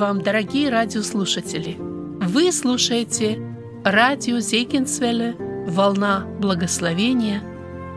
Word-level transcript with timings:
Вам, 0.00 0.22
дорогие 0.22 0.70
радиослушатели! 0.70 1.76
Вы 1.78 2.52
слушаете 2.52 3.38
радио 3.84 4.38
Зейкинсвелле 4.38 5.36
«Волна 5.68 6.24
благословения». 6.40 7.42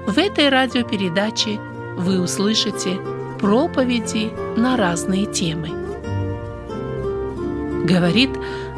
В 0.06 0.18
этой 0.18 0.50
радиопередаче 0.50 1.62
вы 1.98 2.20
услышите 2.20 3.00
проповеди 3.40 4.34
на 4.58 4.76
разные 4.76 5.28
темы. 5.28 5.70
Говорит 7.86 8.32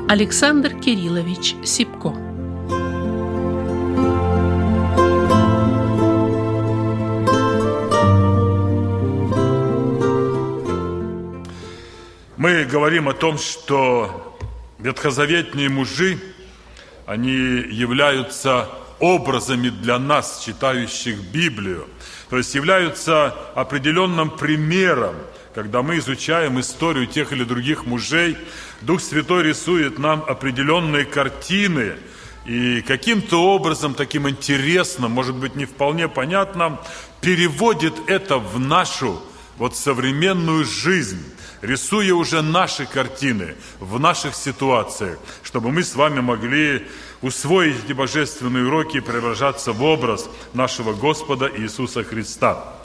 Александр 0.07 0.76
Кириллович 0.76 1.55
Сипко. 1.63 2.13
Мы 12.45 12.63
говорим 12.63 13.09
о 13.09 13.13
том, 13.13 13.40
что 13.40 14.38
ветхозаветные 14.77 15.67
мужи, 15.67 16.20
они 17.08 17.31
являются 17.31 18.70
образами 18.99 19.70
для 19.70 19.98
нас, 19.98 20.44
читающих 20.45 21.21
Библию. 21.31 21.88
То 22.30 22.38
есть 22.38 22.54
являются 22.54 23.34
определенным 23.55 24.30
примером, 24.30 25.16
когда 25.55 25.81
мы 25.81 25.98
изучаем 25.98 26.59
историю 26.59 27.08
тех 27.08 27.34
или 27.34 27.44
других 27.44 27.88
мужей, 27.88 28.38
Дух 28.82 29.02
Святой 29.02 29.41
рисует 29.41 29.98
нам 29.98 30.23
определенные 30.27 31.05
картины, 31.05 31.93
и 32.46 32.84
каким-то 32.84 33.41
образом, 33.55 33.96
таким 33.96 34.29
интересным, 34.29 35.10
может 35.12 35.35
быть, 35.35 35.55
не 35.55 35.66
вполне 35.66 36.07
понятным, 36.07 36.77
переводит 37.21 37.96
это 38.05 38.38
в 38.38 38.60
нашу 38.60 39.20
вот 39.57 39.75
современную 39.75 40.65
жизнь 40.65 41.23
рисуя 41.61 42.13
уже 42.13 42.41
наши 42.41 42.85
картины 42.85 43.55
в 43.79 43.99
наших 43.99 44.35
ситуациях, 44.35 45.17
чтобы 45.43 45.71
мы 45.71 45.84
с 45.84 45.95
вами 45.95 46.20
могли 46.20 46.87
усвоить 47.21 47.83
эти 47.83 47.93
божественные 47.93 48.65
уроки 48.65 48.98
и 48.98 49.01
преображаться 49.01 49.71
в 49.71 49.83
образ 49.83 50.29
нашего 50.53 50.93
Господа 50.93 51.49
Иисуса 51.55 52.03
Христа. 52.03 52.76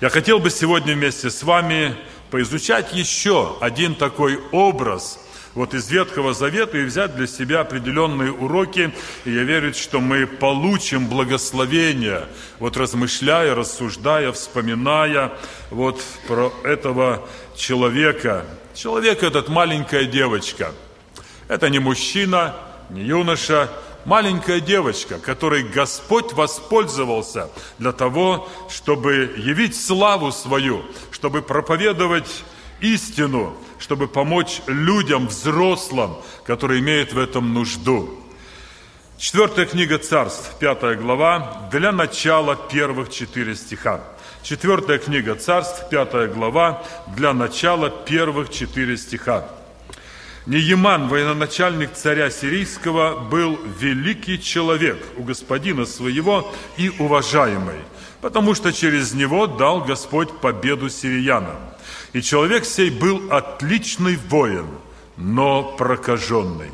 Я 0.00 0.10
хотел 0.10 0.38
бы 0.38 0.50
сегодня 0.50 0.94
вместе 0.94 1.30
с 1.30 1.42
вами 1.42 1.96
поизучать 2.30 2.92
еще 2.92 3.56
один 3.60 3.94
такой 3.94 4.38
образ– 4.52 5.20
вот 5.56 5.72
из 5.72 5.90
Ветхого 5.90 6.34
Завета 6.34 6.76
и 6.78 6.84
взять 6.84 7.16
для 7.16 7.26
себя 7.26 7.60
определенные 7.60 8.30
уроки. 8.30 8.92
И 9.24 9.32
я 9.32 9.42
верю, 9.42 9.72
что 9.74 10.00
мы 10.00 10.26
получим 10.26 11.08
благословение, 11.08 12.26
вот 12.60 12.76
размышляя, 12.76 13.54
рассуждая, 13.54 14.30
вспоминая 14.32 15.32
вот 15.70 16.00
про 16.28 16.52
этого 16.62 17.26
человека. 17.56 18.44
Человек 18.74 19.22
этот 19.22 19.48
маленькая 19.48 20.04
девочка. 20.04 20.72
Это 21.48 21.70
не 21.70 21.78
мужчина, 21.78 22.54
не 22.90 23.02
юноша, 23.02 23.70
маленькая 24.04 24.60
девочка, 24.60 25.18
которой 25.18 25.62
Господь 25.62 26.34
воспользовался 26.34 27.48
для 27.78 27.92
того, 27.92 28.46
чтобы 28.68 29.32
явить 29.38 29.74
славу 29.74 30.32
свою, 30.32 30.82
чтобы 31.10 31.40
проповедовать 31.40 32.44
истину, 32.80 33.56
чтобы 33.78 34.08
помочь 34.08 34.60
людям, 34.66 35.28
взрослым, 35.28 36.16
которые 36.44 36.80
имеют 36.80 37.12
в 37.12 37.18
этом 37.18 37.54
нужду. 37.54 38.22
Четвертая 39.18 39.64
книга 39.64 39.98
царств, 39.98 40.58
пятая 40.58 40.94
глава, 40.94 41.68
для 41.72 41.90
начала 41.90 42.54
первых 42.54 43.10
четыре 43.10 43.54
стиха. 43.54 44.00
Четвертая 44.42 44.98
книга 44.98 45.34
царств, 45.34 45.88
пятая 45.88 46.28
глава, 46.28 46.84
для 47.16 47.32
начала 47.32 47.88
первых 47.90 48.50
четыре 48.50 48.96
стиха. 48.96 49.48
Нееман, 50.46 51.08
военачальник 51.08 51.92
царя 51.94 52.30
сирийского, 52.30 53.18
был 53.18 53.58
великий 53.80 54.40
человек 54.40 55.04
у 55.16 55.24
господина 55.24 55.84
своего 55.86 56.54
и 56.76 56.88
уважаемый, 57.00 57.80
потому 58.20 58.54
что 58.54 58.72
через 58.72 59.12
него 59.12 59.48
дал 59.48 59.80
Господь 59.80 60.30
победу 60.40 60.88
сириянам. 60.88 61.56
И 62.12 62.22
человек 62.22 62.64
сей 62.64 62.90
был 62.90 63.32
отличный 63.32 64.16
воин, 64.28 64.66
но 65.16 65.64
прокаженный. 65.76 66.70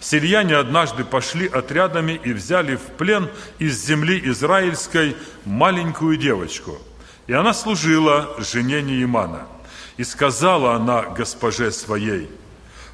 Сирияне 0.00 0.56
однажды 0.56 1.04
пошли 1.04 1.46
отрядами 1.46 2.18
и 2.24 2.32
взяли 2.32 2.76
в 2.76 2.96
плен 2.96 3.28
из 3.58 3.84
земли 3.84 4.18
израильской 4.24 5.14
маленькую 5.44 6.16
девочку. 6.16 6.78
И 7.26 7.34
она 7.34 7.52
служила 7.52 8.34
жене 8.38 8.80
Неимана. 8.80 9.46
И 9.98 10.04
сказала 10.04 10.74
она 10.76 11.02
госпоже 11.02 11.70
своей, 11.70 12.30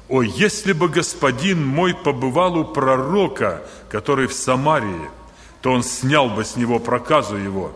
«О, 0.09 0.21
если 0.21 0.71
бы 0.73 0.87
господин 0.87 1.65
мой 1.65 1.93
побывал 1.93 2.57
у 2.57 2.65
пророка, 2.65 3.63
который 3.89 4.27
в 4.27 4.33
Самарии, 4.33 5.09
то 5.61 5.71
он 5.71 5.83
снял 5.83 6.29
бы 6.29 6.45
с 6.45 6.55
него 6.55 6.79
проказу 6.79 7.35
его». 7.35 7.71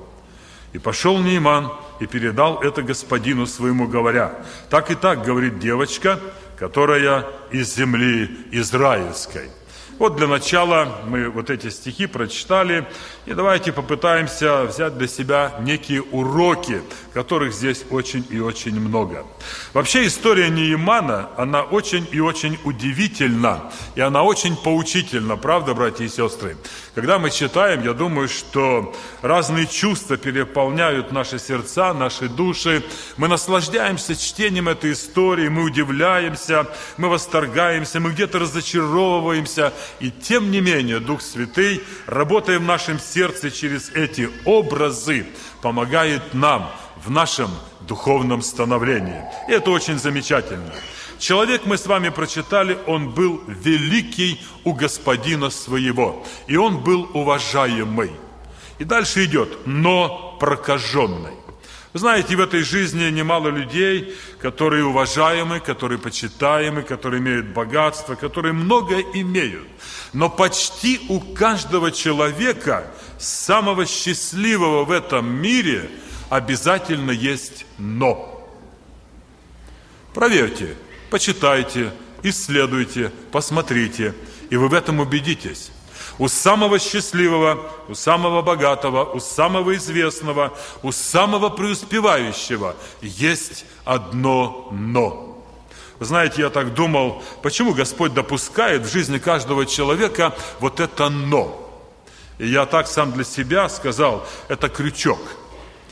И 0.74 0.78
пошел 0.78 1.18
Нейман 1.18 1.72
и 2.00 2.06
передал 2.06 2.62
это 2.62 2.82
господину 2.82 3.46
своему, 3.46 3.88
говоря, 3.88 4.34
так 4.70 4.90
и 4.90 4.96
так, 4.96 5.26
говорит 5.26 5.60
девочка, 5.60 6.20
которая 6.58 7.26
из 7.52 7.76
земли 7.76 8.30
израильской. 8.52 9.50
Вот 9.98 10.16
для 10.16 10.28
начала 10.28 11.02
мы 11.06 11.30
вот 11.30 11.50
эти 11.50 11.70
стихи 11.70 12.08
прочитали, 12.08 12.88
и 13.26 13.34
давайте 13.34 13.72
попытаемся 13.72 14.64
взять 14.64 14.98
для 14.98 15.08
себя 15.08 15.54
некие 15.62 16.02
уроки, 16.02 16.82
которых 17.14 17.54
здесь 17.54 17.84
очень 17.92 18.26
и 18.30 18.40
очень 18.40 18.80
много. 18.80 19.26
Вообще 19.74 20.08
история 20.08 20.50
Неимана, 20.50 21.30
она 21.38 21.62
очень 21.62 22.08
и 22.12 22.20
очень 22.20 22.58
удивительна, 22.64 23.72
и 23.96 24.02
она 24.02 24.24
очень 24.24 24.56
поучительна, 24.56 25.38
правда, 25.38 25.74
братья 25.74 26.04
и 26.04 26.10
сестры? 26.10 26.58
Когда 26.96 27.20
мы 27.20 27.30
читаем, 27.30 27.84
я 27.84 27.94
думаю, 27.94 28.28
что 28.28 28.94
разные 29.22 29.68
чувства 29.68 30.18
переполняют 30.18 31.12
наши 31.12 31.40
сердца, 31.40 31.94
наши 31.94 32.28
души. 32.28 32.84
Мы 33.18 33.28
наслаждаемся 33.28 34.16
чтением 34.16 34.68
этой 34.68 34.94
истории, 34.94 35.48
мы 35.48 35.64
удивляемся, 35.64 36.68
мы 36.98 37.08
восторгаемся, 37.08 38.00
мы 38.00 38.12
где-то 38.12 38.40
разочаровываемся. 38.40 39.74
И 40.00 40.12
тем 40.12 40.52
не 40.52 40.62
менее, 40.62 41.00
Дух 41.00 41.22
Святый, 41.22 41.82
работая 42.08 42.60
в 42.60 42.64
нашем 42.64 43.00
сердце 43.00 43.52
через 43.52 43.90
эти 43.92 44.30
образы, 44.46 45.26
помогает 45.62 46.34
нам 46.34 46.72
в 47.04 47.10
нашем 47.10 47.50
духовном 47.88 48.42
становлении. 48.42 49.24
И 49.48 49.52
это 49.52 49.72
очень 49.72 50.00
замечательно. 50.00 50.74
Человек, 51.20 51.66
мы 51.66 51.78
с 51.78 51.86
вами 51.86 52.10
прочитали, 52.10 52.78
он 52.88 53.12
был 53.12 53.42
великий 53.48 54.42
у 54.64 54.74
господина 54.74 55.52
своего, 55.52 56.26
и 56.48 56.58
он 56.58 56.84
был 56.84 57.10
уважаемый. 57.14 58.12
И 58.80 58.84
дальше 58.84 59.26
идет, 59.26 59.68
но 59.68 60.36
прокаженный. 60.40 61.34
Вы 61.94 62.00
знаете, 62.00 62.36
в 62.36 62.40
этой 62.40 62.64
жизни 62.64 63.10
немало 63.10 63.50
людей, 63.50 64.16
которые 64.40 64.86
уважаемы, 64.86 65.60
которые 65.60 66.00
почитаемы, 66.00 66.84
которые 66.84 67.20
имеют 67.20 67.48
богатство, 67.48 68.16
которые 68.16 68.54
много 68.54 69.02
имеют. 69.14 69.68
Но 70.14 70.30
почти 70.30 71.02
у 71.10 71.20
каждого 71.20 71.92
человека, 71.92 72.88
самого 73.20 73.86
счастливого 73.86 74.86
в 74.86 74.92
этом 74.92 75.30
мире, 75.30 75.90
обязательно 76.30 77.12
есть 77.12 77.66
«но». 77.78 78.28
Проверьте, 80.14 80.76
Почитайте, 81.12 81.92
исследуйте, 82.24 83.12
посмотрите, 83.34 84.16
и 84.50 84.56
вы 84.56 84.70
в 84.70 84.74
этом 84.74 85.02
убедитесь. 85.02 85.72
У 86.18 86.28
самого 86.28 86.80
счастливого, 86.80 87.72
у 87.88 87.96
самого 87.96 88.42
богатого, 88.42 89.04
у 89.06 89.20
самого 89.20 89.76
известного, 89.76 90.54
у 90.84 90.92
самого 90.92 91.50
преуспевающего 91.50 92.76
есть 93.02 93.66
одно 93.86 94.70
«но». 94.72 95.28
Вы 96.00 96.06
знаете, 96.06 96.42
я 96.42 96.50
так 96.50 96.74
думал, 96.74 97.24
почему 97.44 97.74
Господь 97.74 98.14
допускает 98.14 98.84
в 98.84 98.92
жизни 98.92 99.20
каждого 99.20 99.66
человека 99.66 100.36
вот 100.60 100.80
это 100.80 101.10
«но». 101.10 101.58
И 102.40 102.48
я 102.48 102.66
так 102.66 102.88
сам 102.88 103.12
для 103.12 103.24
себя 103.24 103.70
сказал, 103.70 104.26
это 104.48 104.68
крючок– 104.68 105.20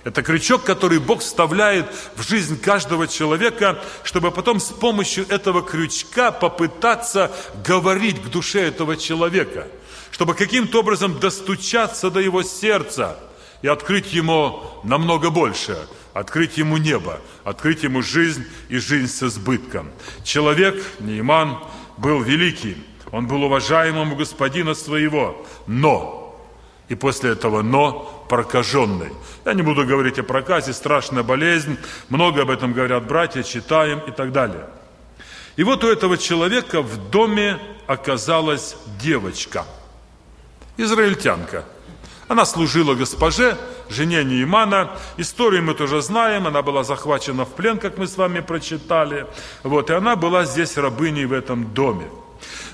это 0.04 0.24
крючок, 0.24 0.64
который 0.64 1.00
Бог 1.00 1.20
вставляет 1.22 1.86
в 2.16 2.28
жизнь 2.28 2.60
каждого 2.60 3.08
человека, 3.08 3.80
чтобы 4.04 4.32
потом 4.32 4.60
с 4.60 4.72
помощью 4.72 5.28
этого 5.28 5.62
крючка 5.62 6.32
попытаться 6.32 7.32
говорить 7.66 8.22
к 8.22 8.28
душе 8.28 8.62
этого 8.62 8.96
человека, 8.96 9.68
чтобы 10.12 10.34
каким-то 10.34 10.80
образом 10.80 11.20
достучаться 11.20 12.10
до 12.10 12.20
его 12.20 12.44
сердца 12.44 13.18
и 13.62 13.68
открыть 13.68 14.14
ему 14.14 14.62
намного 14.84 15.30
больше, 15.30 15.78
открыть 16.14 16.58
ему 16.58 16.78
небо, 16.78 17.20
открыть 17.44 17.84
ему 17.84 18.02
жизнь 18.02 18.46
и 18.70 18.78
жизнь 18.78 19.08
с 19.08 19.24
избытком. 19.24 19.90
Человек, 20.24 20.84
Нейман, 21.00 21.60
был 21.98 22.22
великий, 22.22 22.78
он 23.12 23.28
был 23.28 23.44
уважаемым 23.44 24.14
у 24.14 24.16
господина 24.16 24.74
своего, 24.74 25.46
но 25.68 26.20
и 26.88 26.96
после 26.96 27.32
этого 27.32 27.62
«но» 27.62 28.26
прокаженный. 28.30 29.12
Я 29.46 29.54
не 29.54 29.62
буду 29.62 29.86
говорить 29.86 30.20
о 30.20 30.24
проказе, 30.24 30.74
страшная 30.74 31.24
болезнь, 31.24 31.78
много 32.10 32.44
об 32.44 32.50
этом 32.50 32.74
говорят 32.74 33.08
братья, 33.08 33.44
читаем 33.44 34.00
и 34.00 34.12
так 34.12 34.32
далее. 34.32 34.68
И 35.56 35.64
вот 35.64 35.84
у 35.84 35.88
этого 35.88 36.18
человека 36.18 36.82
в 36.82 37.10
доме 37.10 37.60
оказалась 37.88 38.76
девочка, 39.00 39.66
израильтянка. 40.84 41.66
Она 42.28 42.46
служила 42.46 42.94
госпоже, 42.94 43.58
жене 43.90 44.24
Неймана. 44.24 44.92
Историю 45.18 45.64
мы 45.64 45.74
тоже 45.74 46.02
знаем. 46.02 46.46
Она 46.46 46.62
была 46.62 46.84
захвачена 46.84 47.44
в 47.44 47.50
плен, 47.56 47.80
как 47.80 47.98
мы 47.98 48.08
с 48.08 48.18
вами 48.18 48.40
прочитали. 48.40 49.26
Вот, 49.64 49.90
и 49.90 49.94
она 49.94 50.16
была 50.16 50.46
здесь 50.46 50.78
рабыней 50.78 51.26
в 51.26 51.34
этом 51.34 51.74
доме. 51.74 52.08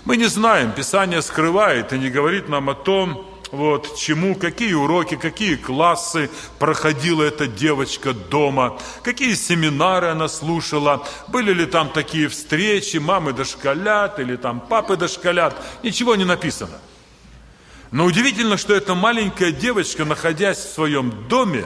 Мы 0.03 0.17
не 0.17 0.25
знаем, 0.25 0.71
Писание 0.73 1.21
скрывает 1.21 1.93
и 1.93 1.97
не 1.97 2.09
говорит 2.09 2.49
нам 2.49 2.69
о 2.69 2.75
том, 2.75 3.25
вот, 3.51 3.95
чему, 3.95 4.35
какие 4.35 4.73
уроки, 4.73 5.15
какие 5.15 5.55
классы 5.55 6.29
проходила 6.59 7.23
эта 7.23 7.47
девочка 7.47 8.13
дома, 8.13 8.77
какие 9.03 9.33
семинары 9.35 10.07
она 10.07 10.27
слушала, 10.27 11.07
были 11.27 11.53
ли 11.53 11.65
там 11.65 11.89
такие 11.89 12.27
встречи, 12.27 12.97
мамы 12.97 13.33
дошколят 13.33 14.19
или 14.19 14.35
там 14.35 14.59
папы 14.59 14.97
дошколят, 14.97 15.55
ничего 15.83 16.15
не 16.15 16.25
написано. 16.25 16.77
Но 17.91 18.05
удивительно, 18.05 18.57
что 18.57 18.73
эта 18.73 18.95
маленькая 18.95 19.51
девочка, 19.51 20.05
находясь 20.05 20.57
в 20.57 20.73
своем 20.73 21.27
доме, 21.27 21.65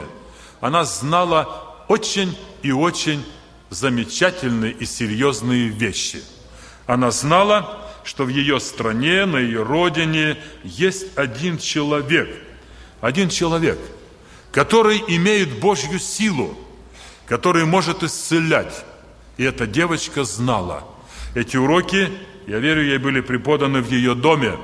она 0.60 0.84
знала 0.84 1.84
очень 1.88 2.36
и 2.62 2.72
очень 2.72 3.24
замечательные 3.70 4.72
и 4.72 4.84
серьезные 4.84 5.68
вещи. 5.68 6.22
Она 6.86 7.10
знала, 7.10 7.90
что 8.04 8.24
в 8.24 8.28
ее 8.28 8.60
стране, 8.60 9.26
на 9.26 9.36
ее 9.36 9.62
родине 9.62 10.36
есть 10.64 11.16
один 11.16 11.58
человек, 11.58 12.28
один 13.00 13.28
человек, 13.28 13.78
который 14.52 15.02
имеет 15.06 15.60
Божью 15.60 15.98
силу, 15.98 16.58
который 17.26 17.64
может 17.64 18.02
исцелять. 18.02 18.84
И 19.36 19.44
эта 19.44 19.66
девочка 19.66 20.24
знала. 20.24 20.84
Эти 21.34 21.56
уроки, 21.56 22.10
я 22.46 22.58
верю, 22.58 22.84
ей 22.84 22.98
были 22.98 23.20
преподаны 23.20 23.80
в 23.80 23.90
ее 23.90 24.14
доме. 24.14 24.58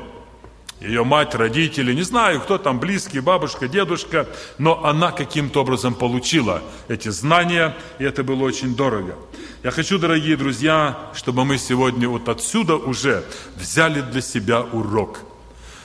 Ее 0.81 1.05
мать, 1.05 1.35
родители, 1.35 1.95
не 1.95 2.03
знаю, 2.03 2.41
кто 2.41 2.59
там, 2.59 2.79
близкий, 2.79 3.21
бабушка, 3.21 3.67
дедушка, 3.67 4.29
но 4.59 4.85
она 4.85 5.11
каким-то 5.11 5.63
образом 5.63 5.95
получила 5.95 6.63
эти 6.89 7.09
знания, 7.09 7.75
и 7.99 8.05
это 8.05 8.23
было 8.23 8.45
очень 8.45 8.77
дорого. 8.77 9.17
Я 9.63 9.71
хочу, 9.71 9.99
дорогие 9.99 10.37
друзья, 10.37 11.11
чтобы 11.15 11.47
мы 11.47 11.57
сегодня 11.57 12.09
вот 12.11 12.29
отсюда 12.29 12.77
уже 12.77 13.25
взяли 13.57 14.03
для 14.03 14.21
себя 14.21 14.61
урок. 14.61 15.21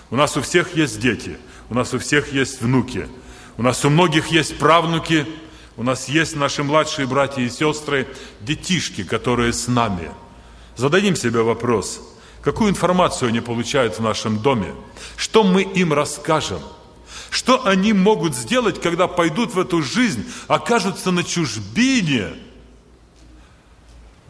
У 0.10 0.18
нас 0.18 0.36
у 0.36 0.42
всех 0.42 0.76
есть 0.76 1.00
дети, 1.00 1.38
у 1.70 1.74
нас 1.74 1.94
у 1.94 2.00
всех 2.00 2.34
есть 2.34 2.62
внуки, 2.62 3.08
у 3.58 3.64
нас 3.64 3.86
у 3.86 3.90
многих 3.90 4.28
есть 4.28 4.58
правнуки, 4.58 5.26
у 5.78 5.84
нас 5.84 6.10
есть 6.10 6.36
наши 6.36 6.64
младшие 6.64 7.08
братья 7.08 7.42
и 7.42 7.50
сестры, 7.50 8.08
детишки, 8.42 9.06
которые 9.06 9.54
с 9.54 9.70
нами. 9.70 10.12
Зададим 10.76 11.16
себе 11.16 11.44
вопрос, 11.44 12.02
какую 12.42 12.70
информацию 12.70 13.30
они 13.30 13.40
получают 13.40 13.98
в 13.98 14.02
нашем 14.02 14.40
доме, 14.40 14.74
что 15.18 15.44
мы 15.44 15.64
им 15.64 15.94
расскажем– 15.94 16.60
что 17.30 17.66
они 17.66 17.94
могут 17.94 18.36
сделать, 18.36 18.82
когда 18.82 19.08
пойдут 19.08 19.54
в 19.54 19.60
эту 19.60 19.82
жизнь, 19.82 20.26
окажутся 20.50 21.12
на 21.12 21.24
чужбине– 21.24 22.28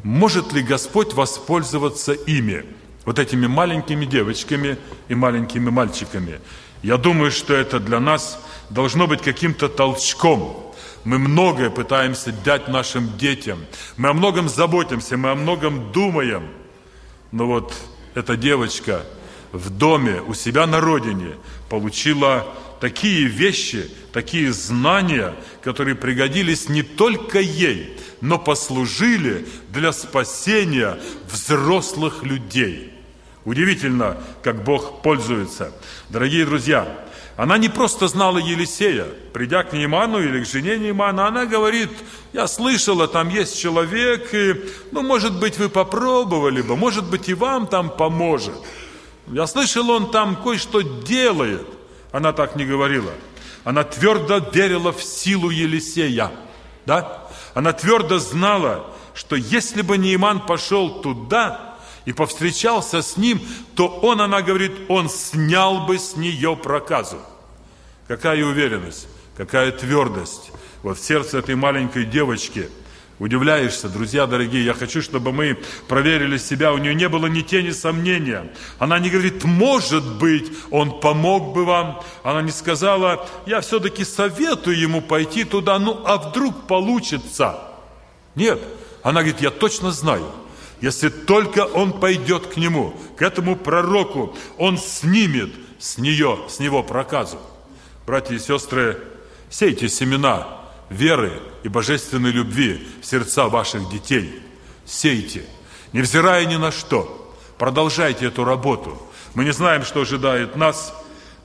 может 0.03 0.51
ли 0.51 0.63
Господь 0.63 1.13
воспользоваться 1.13 2.13
ими, 2.13 2.65
вот 3.05 3.19
этими 3.19 3.47
маленькими 3.47 4.05
девочками 4.05 4.77
и 5.07 5.15
маленькими 5.15 5.69
мальчиками? 5.69 6.39
Я 6.81 6.97
думаю, 6.97 7.31
что 7.31 7.53
это 7.53 7.79
для 7.79 7.99
нас 7.99 8.39
должно 8.69 9.05
быть 9.05 9.21
каким-то 9.21 9.69
толчком. 9.69 10.73
Мы 11.03 11.19
многое 11.19 11.69
пытаемся 11.69 12.31
дать 12.31 12.67
нашим 12.67 13.15
детям. 13.17 13.59
Мы 13.97 14.09
о 14.09 14.13
многом 14.13 14.49
заботимся, 14.49 15.17
мы 15.17 15.31
о 15.31 15.35
многом 15.35 15.91
думаем. 15.91 16.49
Но 17.31 17.45
вот 17.45 17.73
эта 18.13 18.35
девочка 18.35 19.05
в 19.51 19.69
доме, 19.69 20.21
у 20.21 20.33
себя 20.33 20.67
на 20.67 20.79
родине 20.79 21.35
получила 21.69 22.47
такие 22.79 23.25
вещи, 23.25 23.89
такие 24.13 24.51
знания, 24.51 25.35
которые 25.61 25.95
пригодились 25.95 26.69
не 26.69 26.83
только 26.83 27.39
ей, 27.39 27.97
но 28.21 28.39
послужили 28.39 29.45
для 29.69 29.91
спасения 29.91 30.97
взрослых 31.31 32.23
людей. 32.23 32.93
Удивительно, 33.45 34.17
как 34.43 34.63
Бог 34.63 35.01
пользуется. 35.01 35.73
Дорогие 36.09 36.45
друзья, 36.45 36.87
она 37.41 37.57
не 37.57 37.69
просто 37.69 38.07
знала 38.07 38.37
Елисея. 38.37 39.07
Придя 39.33 39.63
к 39.63 39.73
Нейману 39.73 40.19
или 40.19 40.43
к 40.43 40.47
жене 40.47 40.77
Неймана, 40.77 41.25
она 41.25 41.47
говорит, 41.47 41.89
я 42.33 42.47
слышала, 42.47 43.07
там 43.07 43.29
есть 43.29 43.59
человек, 43.59 44.31
и, 44.31 44.63
ну, 44.91 45.01
может 45.01 45.39
быть, 45.39 45.57
вы 45.57 45.67
попробовали 45.67 46.61
бы, 46.61 46.75
может 46.75 47.03
быть, 47.05 47.29
и 47.29 47.33
вам 47.33 47.65
там 47.65 47.89
поможет. 47.89 48.53
Я 49.25 49.47
слышал, 49.47 49.89
он 49.89 50.11
там 50.11 50.35
кое-что 50.35 50.81
делает. 50.81 51.65
Она 52.11 52.31
так 52.31 52.55
не 52.55 52.63
говорила. 52.63 53.11
Она 53.63 53.85
твердо 53.85 54.37
верила 54.37 54.93
в 54.93 55.01
силу 55.03 55.49
Елисея. 55.49 56.31
Да? 56.85 57.27
Она 57.55 57.73
твердо 57.73 58.19
знала, 58.19 58.85
что 59.15 59.35
если 59.35 59.81
бы 59.81 59.97
Нейман 59.97 60.41
пошел 60.41 61.01
туда 61.01 61.75
и 62.05 62.13
повстречался 62.13 63.01
с 63.01 63.17
ним, 63.17 63.41
то 63.75 63.87
он, 63.87 64.21
она 64.21 64.43
говорит, 64.43 64.73
он 64.89 65.09
снял 65.09 65.87
бы 65.87 65.97
с 65.97 66.15
нее 66.15 66.55
проказу. 66.55 67.17
Какая 68.07 68.43
уверенность, 68.43 69.07
какая 69.37 69.71
твердость 69.71 70.51
вот 70.83 70.97
в 70.97 71.03
сердце 71.03 71.39
этой 71.39 71.55
маленькой 71.55 72.05
девочки– 72.05 72.69
Удивляешься, 73.21 73.87
друзья 73.87 74.25
дорогие, 74.25 74.65
я 74.65 74.73
хочу, 74.73 74.99
чтобы 74.99 75.31
мы 75.31 75.59
проверили 75.87 76.37
себя, 76.37 76.73
у 76.73 76.79
нее 76.79 76.95
не 76.95 77.07
было 77.07 77.27
ни 77.27 77.41
тени 77.41 77.69
сомнения. 77.69 78.51
Она 78.79 78.97
не 78.97 79.11
говорит, 79.11 79.43
может 79.43 80.17
быть, 80.17 80.51
он 80.71 80.99
помог 80.99 81.53
бы 81.53 81.63
вам. 81.63 82.01
Она 82.23 82.41
не 82.41 82.49
сказала, 82.49 83.29
я 83.45 83.61
все-таки 83.61 84.05
советую 84.05 84.79
ему 84.79 85.01
пойти 85.01 85.43
туда, 85.43 85.77
ну 85.77 86.01
а 86.03 86.17
вдруг 86.17 86.65
получится. 86.65 87.59
Нет, 88.33 88.59
она 89.03 89.21
говорит, 89.21 89.39
я 89.39 89.51
точно 89.51 89.91
знаю, 89.91 90.25
если 90.81 91.09
только 91.09 91.65
он 91.65 91.93
пойдет 91.99 92.47
к 92.47 92.57
нему, 92.57 92.95
к 93.17 93.21
этому 93.21 93.55
пророку, 93.55 94.35
он 94.57 94.79
снимет 94.79 95.51
с 95.77 95.99
нее, 95.99 96.39
с 96.49 96.57
него 96.57 96.81
проказу. 96.81 97.37
Братья 98.11 98.35
и 98.35 98.39
сестры, 98.39 98.97
сейте 99.49 99.87
семена 99.87 100.45
веры 100.89 101.31
и 101.63 101.69
божественной 101.69 102.31
любви 102.31 102.85
в 103.01 103.05
сердца 103.05 103.47
ваших 103.47 103.89
детей. 103.89 104.41
Сейте, 104.85 105.45
невзирая 105.93 106.43
ни 106.43 106.57
на 106.57 106.73
что. 106.73 107.33
Продолжайте 107.57 108.25
эту 108.25 108.43
работу. 108.43 109.01
Мы 109.33 109.45
не 109.45 109.53
знаем, 109.53 109.85
что 109.85 110.01
ожидает 110.01 110.57
нас, 110.57 110.93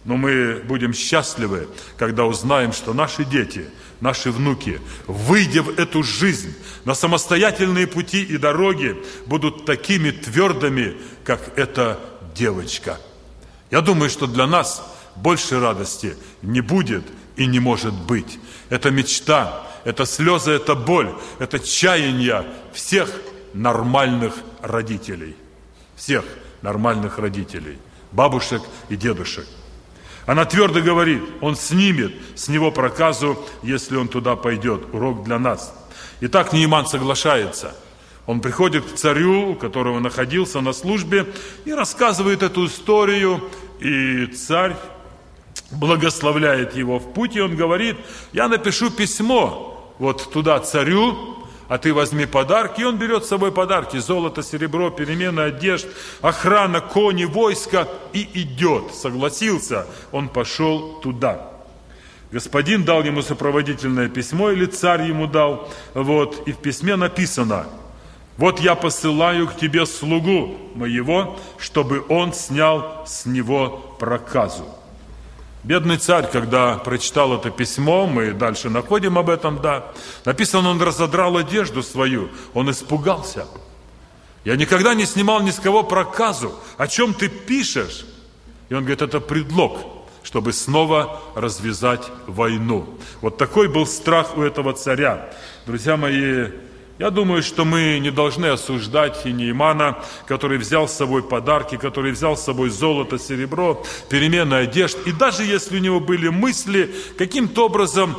но 0.04 0.16
мы 0.16 0.61
будем 0.64 0.92
счастливы, 0.92 1.68
когда 1.96 2.25
узнаем, 2.25 2.73
что 2.73 2.94
наши 2.94 3.25
дети, 3.25 3.70
наши 4.00 4.32
внуки, 4.32 4.80
выйдя 5.06 5.62
в 5.62 5.68
эту 5.78 6.02
жизнь, 6.02 6.52
на 6.85 6.94
самостоятельные 6.94 7.87
пути 7.87 8.25
и 8.25 8.38
дороги, 8.38 9.00
будут 9.26 9.66
такими 9.66 10.11
твердыми, 10.11 10.96
как 11.23 11.56
эта 11.56 12.00
девочка. 12.35 12.99
Я 13.70 13.82
думаю, 13.82 14.11
что 14.11 14.26
для 14.26 14.49
нас 14.49 14.82
больше 15.16 15.61
радости 15.61 16.16
не 16.42 16.61
будет 16.61 17.04
и 17.37 17.46
не 17.46 17.61
может 17.61 17.94
быть. 17.94 18.38
Это 18.70 18.90
мечта, 18.90 19.66
это 19.85 20.06
слезы, 20.06 20.52
это 20.52 20.75
боль, 20.75 21.14
это 21.38 21.58
чаяние 21.58 22.44
всех 22.73 23.11
нормальных 23.52 24.35
родителей. 24.61 25.37
Всех 25.94 26.25
нормальных 26.62 27.18
родителей, 27.18 27.78
бабушек 28.12 28.62
и 28.88 28.96
дедушек. 28.96 29.46
Она 30.26 30.44
твердо 30.44 30.80
говорит, 30.80 31.23
он 31.40 31.56
снимет 31.56 32.12
с 32.35 32.49
него 32.49 32.73
проказу, 32.73 33.38
если 33.62 33.96
он 33.96 34.08
туда 34.08 34.35
пойдет. 34.35 34.92
Урок 34.92 35.25
для 35.25 35.38
нас. 35.38 35.73
Итак, 36.20 36.52
Нейман 36.52 36.87
соглашается. 36.87 37.75
Он 38.26 38.40
приходит 38.40 38.85
к 38.85 38.96
царю, 38.96 39.52
у 39.52 39.54
которого 39.54 40.00
находился 40.00 40.61
на 40.61 40.73
службе, 40.73 41.26
и 41.64 41.73
рассказывает 41.73 42.42
эту 42.42 42.66
историю. 42.66 43.49
И 43.78 44.26
царь 44.26 44.76
благословляет 45.70 46.76
его 46.76 46.99
в 46.99 47.12
путь, 47.12 47.37
и 47.37 47.40
он 47.40 47.56
говорит, 47.56 47.96
я 48.32 48.49
напишу 48.49 48.90
письмо 48.90 49.94
вот 49.99 50.32
туда 50.32 50.61
царю, 50.61 51.37
а 51.68 51.78
ты 51.78 51.92
возьми 51.92 52.26
подарки. 52.26 52.80
И 52.80 52.85
он 52.85 52.96
берет 52.96 53.25
с 53.25 53.28
собой 53.28 53.52
подарки, 53.52 53.99
золото, 53.99 54.42
серебро, 54.42 54.90
перемены 54.90 55.40
одежд, 55.40 55.87
охрана, 56.20 56.80
кони, 56.80 57.25
войско, 57.25 57.88
и 58.12 58.28
идет. 58.35 58.94
Согласился, 58.94 59.87
он 60.12 60.28
пошел 60.28 61.00
туда. 61.00 61.50
Господин 62.30 62.85
дал 62.85 63.04
ему 63.04 63.23
сопроводительное 63.23 64.08
письмо, 64.08 64.50
или 64.50 64.66
царь 64.66 65.02
ему 65.02 65.26
дал, 65.26 65.68
вот, 65.94 66.46
и 66.46 66.52
в 66.52 66.58
письме 66.58 66.96
написано, 66.96 67.66
вот 68.37 68.61
я 68.61 68.75
посылаю 68.75 69.46
к 69.46 69.56
тебе 69.56 69.87
слугу 69.87 70.56
моего, 70.75 71.38
чтобы 71.56 72.04
он 72.08 72.32
снял 72.32 73.04
с 73.06 73.26
него 73.26 73.96
проказу. 73.99 74.66
Бедный 75.66 75.96
царь, 75.96 76.30
когда 76.30 76.76
прочитал 76.76 77.35
это 77.35 77.50
письмо, 77.50 78.06
мы 78.06 78.30
дальше 78.30 78.70
находим 78.70 79.18
об 79.18 79.28
этом, 79.28 79.61
да, 79.61 79.90
написано, 80.25 80.70
он 80.70 80.80
разодрал 80.80 81.37
одежду 81.37 81.82
свою, 81.82 82.28
он 82.54 82.70
испугался. 82.70 83.49
Я 84.44 84.54
никогда 84.54 84.94
не 84.94 85.06
снимал 85.06 85.42
ни 85.42 85.50
с 85.50 85.58
кого 85.58 85.82
проказу. 85.82 86.54
О 86.78 86.87
чем 86.87 87.14
ты 87.14 87.28
пишешь? 87.28 88.06
И 88.68 88.75
он 88.75 88.82
говорит, 88.82 89.02
это 89.02 89.18
предлог, 89.18 89.80
чтобы 90.23 90.52
снова 90.52 91.20
развязать 91.35 92.12
войну. 92.28 92.88
Вот 93.20 93.37
такой 93.37 93.66
был 93.66 93.87
страх 93.87 94.37
у 94.37 94.42
этого 94.42 94.73
царя. 94.73 95.28
Друзья 95.66 95.96
мои, 95.96 96.44
я 96.98 97.10
думаю, 97.10 97.42
что 97.42 97.66
мы 97.66 97.98
не 97.98 98.10
должны 98.10 98.46
осуждать 98.46 99.26
и 99.26 99.32
Неймана, 99.32 99.98
который 100.26 100.56
взял 100.56 100.88
с 100.88 100.94
собой 100.94 101.22
подарки, 101.22 101.76
который 101.76 102.12
взял 102.12 102.38
с 102.38 102.44
собой 102.44 102.70
золото, 102.70 103.18
серебро, 103.18 103.84
перемены 104.08 104.54
одежд. 104.54 104.96
И 105.06 105.12
даже 105.12 105.44
если 105.44 105.76
у 105.76 105.80
него 105.80 106.00
были 106.00 106.28
мысли 106.28 106.94
каким-то 107.18 107.66
образом 107.66 108.16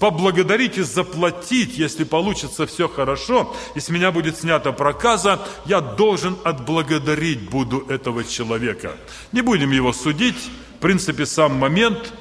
поблагодарить 0.00 0.76
и 0.76 0.82
заплатить, 0.82 1.78
если 1.78 2.04
получится 2.04 2.66
все 2.66 2.88
хорошо, 2.88 3.56
и 3.74 3.80
с 3.80 3.88
меня 3.88 4.12
будет 4.12 4.36
снята 4.36 4.72
проказа, 4.72 5.40
я 5.64 5.80
должен 5.80 6.36
отблагодарить 6.44 7.48
буду 7.48 7.86
этого 7.88 8.22
человека. 8.24 8.96
Не 9.32 9.40
будем 9.40 9.70
его 9.70 9.94
судить. 9.94 10.50
В 10.76 10.82
принципе, 10.82 11.24
сам 11.24 11.54
момент 11.54 12.12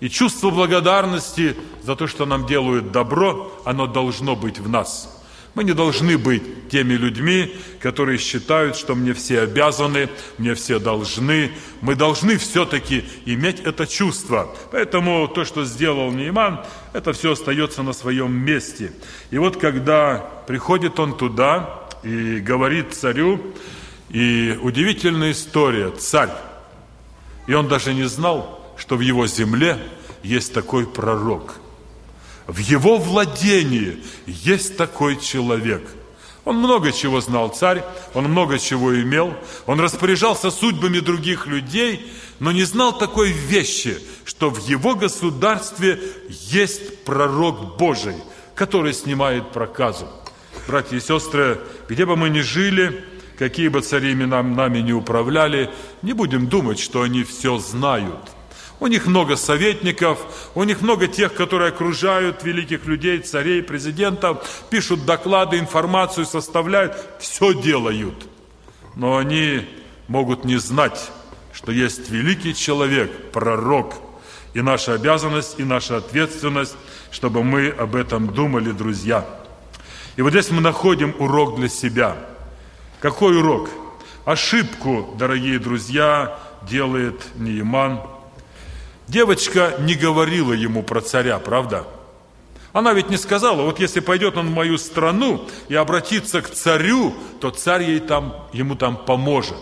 и 0.00 0.08
чувство 0.08 0.50
благодарности 0.50 1.56
за 1.82 1.96
то, 1.96 2.06
что 2.06 2.26
нам 2.26 2.46
делают 2.46 2.92
добро, 2.92 3.52
оно 3.64 3.86
должно 3.86 4.36
быть 4.36 4.58
в 4.58 4.68
нас– 4.68 5.12
мы 5.56 5.64
не 5.64 5.72
должны 5.72 6.18
быть 6.18 6.68
теми 6.68 6.92
людьми, 6.92 7.50
которые 7.80 8.18
считают, 8.18 8.76
что 8.76 8.94
мне 8.94 9.14
все 9.14 9.40
обязаны, 9.40 10.10
мне 10.36 10.54
все 10.54 10.78
должны. 10.78 11.50
Мы 11.80 11.94
должны 11.94 12.36
все-таки 12.36 13.04
иметь 13.24 13.60
это 13.60 13.86
чувство. 13.86 14.54
Поэтому 14.70 15.26
то, 15.28 15.46
что 15.46 15.64
сделал 15.64 16.12
Нейман, 16.12 16.60
это 16.92 17.14
все 17.14 17.32
остается 17.32 17.82
на 17.82 17.94
своем 17.94 18.32
месте. 18.32 18.92
И 19.30 19.38
вот 19.38 19.56
когда 19.56 20.18
приходит 20.46 21.00
он 21.00 21.16
туда 21.16 21.88
и 22.02 22.36
говорит 22.36 22.92
царю, 22.92 23.40
и 24.10 24.58
удивительная 24.60 25.32
история, 25.32 25.90
царь, 25.90 26.34
и 27.46 27.54
он 27.54 27.66
даже 27.66 27.94
не 27.94 28.04
знал, 28.04 28.74
что 28.76 28.96
в 28.96 29.00
его 29.00 29.26
земле 29.26 29.78
есть 30.22 30.52
такой 30.52 30.86
пророк– 30.86 31.54
в 32.46 32.58
его 32.58 32.98
владении 32.98 34.02
есть 34.26 34.76
такой 34.76 35.20
человек. 35.20 35.82
Он 36.44 36.58
много 36.58 36.92
чего 36.92 37.20
знал 37.20 37.48
царь, 37.48 37.82
он 38.14 38.26
много 38.26 38.60
чего 38.60 38.94
имел, 39.00 39.34
он 39.66 39.80
распоряжался 39.80 40.52
судьбами 40.52 41.00
других 41.00 41.48
людей, 41.48 42.12
но 42.38 42.52
не 42.52 42.62
знал 42.62 42.96
такой 42.96 43.32
вещи, 43.32 43.98
что 44.24 44.50
в 44.50 44.64
его 44.64 44.94
государстве 44.94 46.00
есть 46.28 47.02
пророк 47.02 47.76
Божий, 47.76 48.14
который 48.54 48.92
снимает 48.92 49.50
проказу. 49.50 50.08
Братья 50.68 50.96
и 50.96 51.00
сестры, 51.00 51.60
где 51.88 52.06
бы 52.06 52.16
мы 52.16 52.28
ни 52.28 52.40
жили, 52.40 53.04
какие 53.38 53.66
бы 53.66 53.80
цари 53.80 54.14
нам, 54.14 54.54
нами 54.54 54.78
не 54.78 54.92
управляли, 54.92 55.70
не 56.02 56.12
будем 56.12 56.46
думать, 56.46 56.78
что 56.78 57.02
они 57.02 57.24
все 57.24 57.58
знают– 57.58 58.20
у 58.78 58.86
них 58.88 59.06
много 59.06 59.36
советников, 59.36 60.50
у 60.54 60.62
них 60.64 60.82
много 60.82 61.06
тех, 61.06 61.34
которые 61.34 61.70
окружают 61.70 62.42
великих 62.44 62.86
людей, 62.86 63.20
царей, 63.20 63.62
президентов, 63.62 64.64
пишут 64.68 65.06
доклады, 65.06 65.58
информацию 65.58 66.26
составляют, 66.26 66.96
все 67.18 67.54
делают. 67.54 68.28
Но 68.94 69.16
они 69.16 69.66
могут 70.08 70.44
не 70.44 70.56
знать, 70.56 71.10
что 71.52 71.72
есть 71.72 72.10
великий 72.10 72.54
человек, 72.54 73.32
пророк, 73.32 73.94
и 74.52 74.60
наша 74.60 74.94
обязанность, 74.94 75.58
и 75.58 75.64
наша 75.64 75.98
ответственность, 75.98 76.76
чтобы 77.10 77.42
мы 77.44 77.68
об 77.68 77.96
этом 77.96 78.28
думали, 78.28 78.72
друзья. 78.72 79.26
И 80.16 80.22
вот 80.22 80.30
здесь 80.30 80.50
мы 80.50 80.60
находим 80.60 81.14
урок 81.18 81.56
для 81.56 81.68
себя. 81.68 82.16
Какой 83.00 83.38
урок? 83.38 83.70
Ошибку, 84.24 85.14
дорогие 85.18 85.58
друзья, 85.58 86.38
делает 86.62 87.22
Неиман– 87.36 88.00
Девочка 89.08 89.76
не 89.78 89.94
говорила 89.94 90.52
ему 90.52 90.82
про 90.82 91.00
царя, 91.00 91.38
правда? 91.38 91.86
Она 92.72 92.92
ведь 92.92 93.08
не 93.08 93.16
сказала, 93.16 93.62
вот 93.62 93.78
если 93.80 94.00
пойдет 94.00 94.36
он 94.36 94.48
в 94.48 94.54
мою 94.54 94.76
страну 94.76 95.48
и 95.68 95.74
обратится 95.74 96.42
к 96.42 96.50
царю, 96.50 97.14
то 97.40 97.50
царь 97.50 97.84
ей 97.84 98.00
там, 98.00 98.46
ему 98.52 98.74
там 98.74 98.96
поможет. 98.96 99.56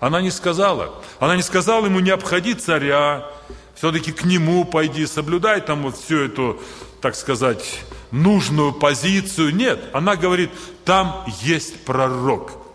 Она 0.00 0.20
не 0.20 0.30
сказала. 0.30 0.94
Она 1.20 1.36
не 1.36 1.42
сказала 1.42 1.86
ему, 1.86 2.00
не 2.00 2.10
обходи 2.10 2.54
царя, 2.54 3.30
все-таки 3.74 4.10
к 4.10 4.24
нему 4.24 4.64
пойди, 4.64 5.06
соблюдай 5.06 5.60
там 5.60 5.82
вот 5.82 5.96
всю 5.96 6.18
эту, 6.18 6.60
так 7.00 7.14
сказать, 7.14 7.80
нужную 8.10 8.72
позицию. 8.72 9.54
Нет, 9.54 9.78
она 9.92 10.16
говорит, 10.16 10.50
там 10.84 11.24
есть 11.42 11.84
пророк. 11.84 12.65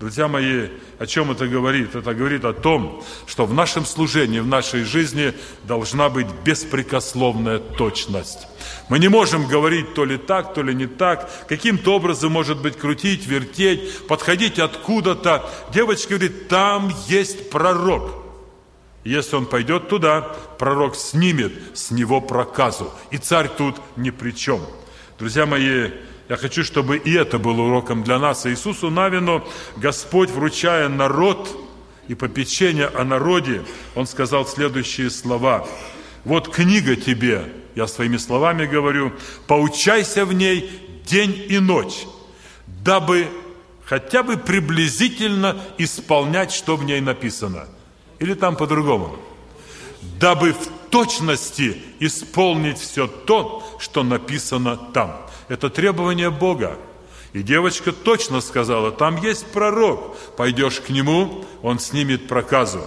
Друзья 0.00 0.28
мои, 0.28 0.68
о 1.00 1.06
чем 1.06 1.32
это 1.32 1.48
говорит? 1.48 1.96
Это 1.96 2.14
говорит 2.14 2.44
о 2.44 2.52
том, 2.52 3.02
что 3.26 3.46
в 3.46 3.52
нашем 3.52 3.84
служении, 3.84 4.38
в 4.38 4.46
нашей 4.46 4.84
жизни 4.84 5.34
должна 5.64 6.08
быть 6.08 6.28
беспрекословная 6.44 7.58
точность. 7.58 8.46
Мы 8.88 9.00
не 9.00 9.08
можем 9.08 9.48
говорить 9.48 9.94
то 9.94 10.04
ли 10.04 10.16
так, 10.16 10.54
то 10.54 10.62
ли 10.62 10.72
не 10.72 10.86
так, 10.86 11.28
каким-то 11.48 11.96
образом, 11.96 12.30
может 12.30 12.62
быть, 12.62 12.76
крутить, 12.76 13.26
вертеть, 13.26 14.06
подходить 14.06 14.60
откуда-то. 14.60 15.50
Девочка 15.74 16.10
говорит, 16.10 16.46
там 16.46 16.94
есть 17.08 17.50
пророк. 17.50 18.12
Если 19.02 19.34
он 19.34 19.46
пойдет 19.46 19.88
туда, 19.88 20.20
пророк 20.58 20.94
снимет 20.94 21.52
с 21.74 21.90
него 21.90 22.20
проказу. 22.20 22.92
И 23.10 23.18
царь 23.18 23.48
тут 23.48 23.74
ни 23.96 24.10
при 24.10 24.30
чем. 24.30 24.60
Друзья 25.18 25.44
мои, 25.44 25.90
я 26.28 26.36
хочу, 26.36 26.62
чтобы 26.62 26.98
и 26.98 27.12
это 27.14 27.38
было 27.38 27.62
уроком 27.62 28.04
для 28.04 28.18
нас. 28.18 28.46
Иисусу 28.46 28.90
Навину 28.90 29.46
Господь, 29.76 30.30
вручая 30.30 30.88
народ 30.88 31.48
и 32.06 32.14
попечение 32.14 32.86
о 32.86 33.04
народе, 33.04 33.62
Он 33.94 34.06
сказал 34.06 34.46
следующие 34.46 35.10
слова. 35.10 35.66
«Вот 36.24 36.48
книга 36.48 36.96
тебе, 36.96 37.50
я 37.74 37.86
своими 37.86 38.18
словами 38.18 38.66
говорю, 38.66 39.12
поучайся 39.46 40.24
в 40.24 40.32
ней 40.32 40.70
день 41.06 41.46
и 41.48 41.58
ночь, 41.58 42.06
дабы 42.66 43.28
хотя 43.84 44.22
бы 44.22 44.36
приблизительно 44.36 45.56
исполнять, 45.78 46.52
что 46.52 46.76
в 46.76 46.84
ней 46.84 47.00
написано. 47.00 47.66
Или 48.18 48.34
там 48.34 48.56
по-другому. 48.56 49.16
Дабы 50.20 50.52
в 50.52 50.90
точности 50.90 51.80
исполнить 52.00 52.78
все 52.78 53.06
то, 53.06 53.64
что 53.78 54.02
написано 54.02 54.76
там. 54.76 55.28
Это 55.48 55.70
требование 55.70 56.30
Бога. 56.30 56.78
И 57.32 57.42
девочка 57.42 57.92
точно 57.92 58.40
сказала, 58.40 58.90
там 58.90 59.20
есть 59.22 59.46
пророк, 59.46 60.16
пойдешь 60.36 60.80
к 60.80 60.88
нему, 60.88 61.44
он 61.62 61.78
снимет 61.78 62.26
проказу. 62.26 62.82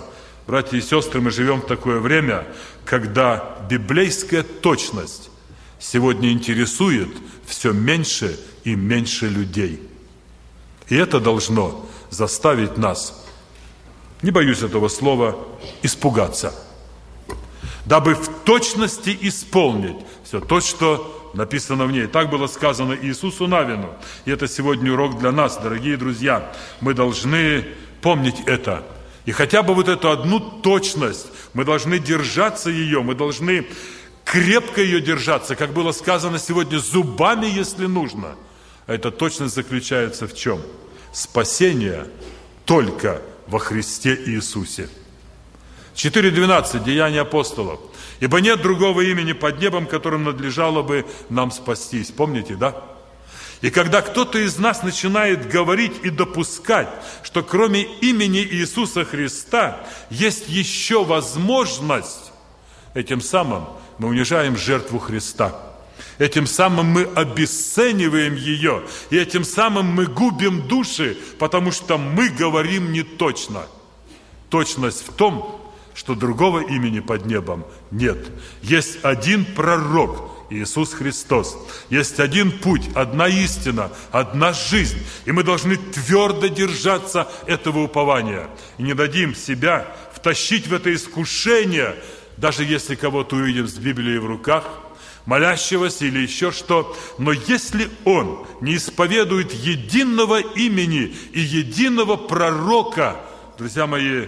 Братья 0.48 0.78
и 0.78 0.82
сестры, 0.82 1.22
мы 1.22 1.30
живем 1.30 1.62
в 1.62 1.68
такое 1.68 2.00
время, 2.00 2.48
когда 2.84 3.58
библейская 3.70 4.42
точность 4.44 5.30
сегодня 5.80 6.32
интересует 6.32 7.10
все 7.46 7.72
меньше 7.72 8.40
и 8.64 8.76
меньше 8.76 9.28
людей. 9.28 9.80
И 10.90 10.96
это 10.96 11.20
должно 11.20 11.86
заставить 12.10 12.78
нас, 12.78 13.26
не 14.24 14.32
боюсь 14.32 14.64
этого 14.64 14.88
слова, 14.88 15.38
испугаться, 15.84 16.54
дабы 17.86 18.16
в 18.16 18.28
точности 18.44 19.18
исполнить 19.22 19.98
все 20.24 20.40
то, 20.40 20.60
что 20.60 21.21
написано 21.34 21.86
в 21.86 21.92
ней. 21.92 22.08
Так 22.08 22.30
было 22.30 22.48
сказано 22.48 22.98
Иисусу 23.02 23.48
Навину. 23.48 23.94
И 24.26 24.32
это 24.32 24.48
сегодня 24.48 24.92
урок 24.92 25.20
для 25.20 25.32
нас, 25.32 25.58
дорогие 25.58 25.98
друзья. 25.98 26.52
Мы 26.80 26.94
должны 26.94 27.66
помнить 28.02 28.42
это. 28.46 28.84
И 29.26 29.32
хотя 29.32 29.62
бы 29.64 29.74
вот 29.74 29.88
эту 29.88 30.10
одну 30.10 30.40
точность, 30.40 31.28
мы 31.54 31.64
должны 31.64 32.00
держаться 32.00 32.70
ее, 32.70 33.02
мы 33.02 33.16
должны 33.16 33.68
крепко 34.26 34.82
ее 34.82 35.02
держаться, 35.02 35.56
как 35.56 35.74
было 35.74 35.92
сказано 35.92 36.40
сегодня, 36.40 36.80
зубами, 36.80 37.46
если 37.46 37.86
нужно. 37.86 38.36
А 38.88 38.94
эта 38.94 39.12
точность 39.12 39.56
заключается 39.56 40.28
в 40.28 40.36
чем? 40.36 40.62
Спасение 41.14 42.08
только 42.66 43.22
во 43.48 43.60
Христе 43.60 44.16
Иисусе. 44.26 44.90
4.12. 45.96 46.84
Деяния 46.84 47.22
апостолов. 47.22 47.80
Ибо 48.22 48.40
нет 48.40 48.62
другого 48.62 49.02
имени 49.02 49.34
под 49.34 49.60
небом, 49.60 49.88
которым 49.88 50.24
надлежало 50.24 50.84
бы 50.84 51.06
нам 51.30 51.50
спастись. 51.52 52.12
Помните, 52.12 52.56
да? 52.56 52.76
И 53.62 53.72
когда 53.72 54.02
кто-то 54.04 54.38
из 54.38 54.58
нас 54.60 54.84
начинает 54.84 55.50
говорить 55.50 55.94
и 56.04 56.12
допускать, 56.12 56.88
что 57.24 57.42
кроме 57.42 57.82
имени 57.82 58.40
Иисуса 58.44 59.06
Христа 59.06 59.86
есть 60.12 60.48
еще 60.48 61.04
возможность, 61.04 62.32
этим 62.94 63.22
самым 63.22 63.66
мы 63.98 64.10
унижаем 64.10 64.56
жертву 64.56 65.00
Христа. 65.00 65.60
Этим 66.20 66.46
самым 66.46 66.88
мы 66.88 67.04
обесцениваем 67.16 68.36
ее, 68.36 68.84
и 69.10 69.18
этим 69.18 69.44
самым 69.44 69.88
мы 69.88 70.06
губим 70.06 70.68
души, 70.68 71.18
потому 71.40 71.72
что 71.72 71.98
мы 71.98 72.30
говорим 72.30 72.92
не 72.92 73.02
точно. 73.02 73.64
Точность 74.50 75.08
в 75.08 75.14
том, 75.14 75.60
что 75.96 76.14
другого 76.14 76.60
имени 76.60 77.00
под 77.00 77.26
небом 77.26 77.66
нет. 77.92 78.18
Есть 78.62 79.00
один 79.04 79.46
пророк, 79.46 80.32
Иисус 80.50 80.94
Христос. 80.94 81.58
Есть 81.90 82.20
один 82.20 82.52
путь, 82.52 82.90
одна 82.96 83.28
истина, 83.28 83.92
одна 84.12 84.54
жизнь. 84.54 85.00
И 85.26 85.32
мы 85.32 85.44
должны 85.44 85.78
твердо 85.78 86.48
держаться 86.48 87.28
этого 87.48 87.80
упования. 87.84 88.50
И 88.78 88.84
не 88.84 88.94
дадим 88.94 89.36
себя 89.36 89.88
втащить 90.14 90.68
в 90.68 90.74
это 90.74 90.94
искушение, 90.94 91.96
даже 92.38 92.64
если 92.64 92.96
кого-то 92.96 93.36
увидим 93.36 93.68
с 93.68 93.76
Библией 93.76 94.20
в 94.20 94.26
руках, 94.26 94.66
молящегося 95.26 96.06
или 96.06 96.20
еще 96.20 96.52
что. 96.52 96.96
Но 97.18 97.32
если 97.32 97.90
он 98.06 98.46
не 98.60 98.76
исповедует 98.76 99.54
единого 99.54 100.40
имени 100.40 101.16
и 101.34 101.40
единого 101.40 102.18
пророка, 102.18 103.18
друзья 103.58 103.88
мои, 103.88 104.28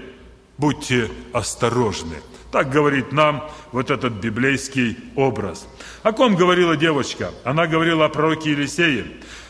будьте 0.57 1.09
осторожны. 1.31 2.17
Так 2.51 2.69
говорит 2.69 3.11
нам 3.11 3.49
вот 3.71 3.89
этот 3.89 4.13
библейский 4.13 4.97
образ. 5.15 5.67
О 6.03 6.11
ком 6.11 6.35
говорила 6.35 6.77
девочка? 6.77 7.31
Она 7.43 7.65
говорила 7.65 8.05
о 8.05 8.09
пророке 8.09 8.51
Елисее. 8.51 9.05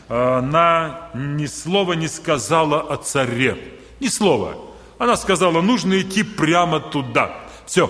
Она 0.08 1.10
ни 1.14 1.46
слова 1.46 1.94
не 1.94 2.08
сказала 2.08 2.82
о 2.82 2.98
царе. 2.98 3.58
Ни 4.00 4.08
слова. 4.08 4.56
Она 4.98 5.18
сказала, 5.18 5.62
нужно 5.62 6.00
идти 6.00 6.24
прямо 6.24 6.80
туда. 6.80 7.36
Все, 7.66 7.90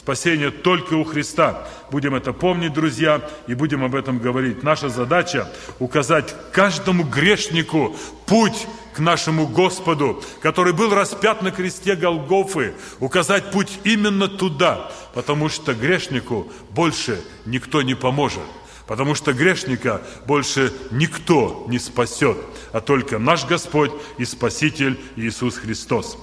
Спасение 0.00 0.50
только 0.50 0.94
у 0.94 1.04
Христа. 1.04 1.66
Будем 1.90 2.14
это 2.14 2.32
помнить, 2.32 2.72
друзья, 2.72 3.20
и 3.46 3.54
будем 3.54 3.84
об 3.84 3.94
этом 3.94 4.18
говорить. 4.18 4.62
Наша 4.62 4.88
задача 4.88 5.46
указать 5.78 6.34
каждому 6.52 7.04
грешнику 7.04 7.94
путь 8.24 8.66
к 8.94 8.98
нашему 8.98 9.46
Господу, 9.46 10.22
который 10.42 10.72
был 10.72 10.94
распят 10.94 11.42
на 11.42 11.50
кресте 11.50 11.94
Голгофы, 11.96 12.74
указать 12.98 13.50
путь 13.50 13.78
именно 13.84 14.28
туда, 14.28 14.90
потому 15.14 15.48
что 15.48 15.74
грешнику 15.74 16.50
больше 16.70 17.20
никто 17.46 17.82
не 17.82 17.94
поможет. 17.94 18.42
Потому 18.86 19.14
что 19.14 19.32
грешника 19.32 20.02
больше 20.26 20.72
никто 20.90 21.64
не 21.68 21.78
спасет, 21.78 22.36
а 22.72 22.80
только 22.80 23.20
наш 23.20 23.44
Господь 23.46 23.92
и 24.18 24.24
Спаситель 24.24 24.98
Иисус 25.14 25.58
Христос. 25.58 26.18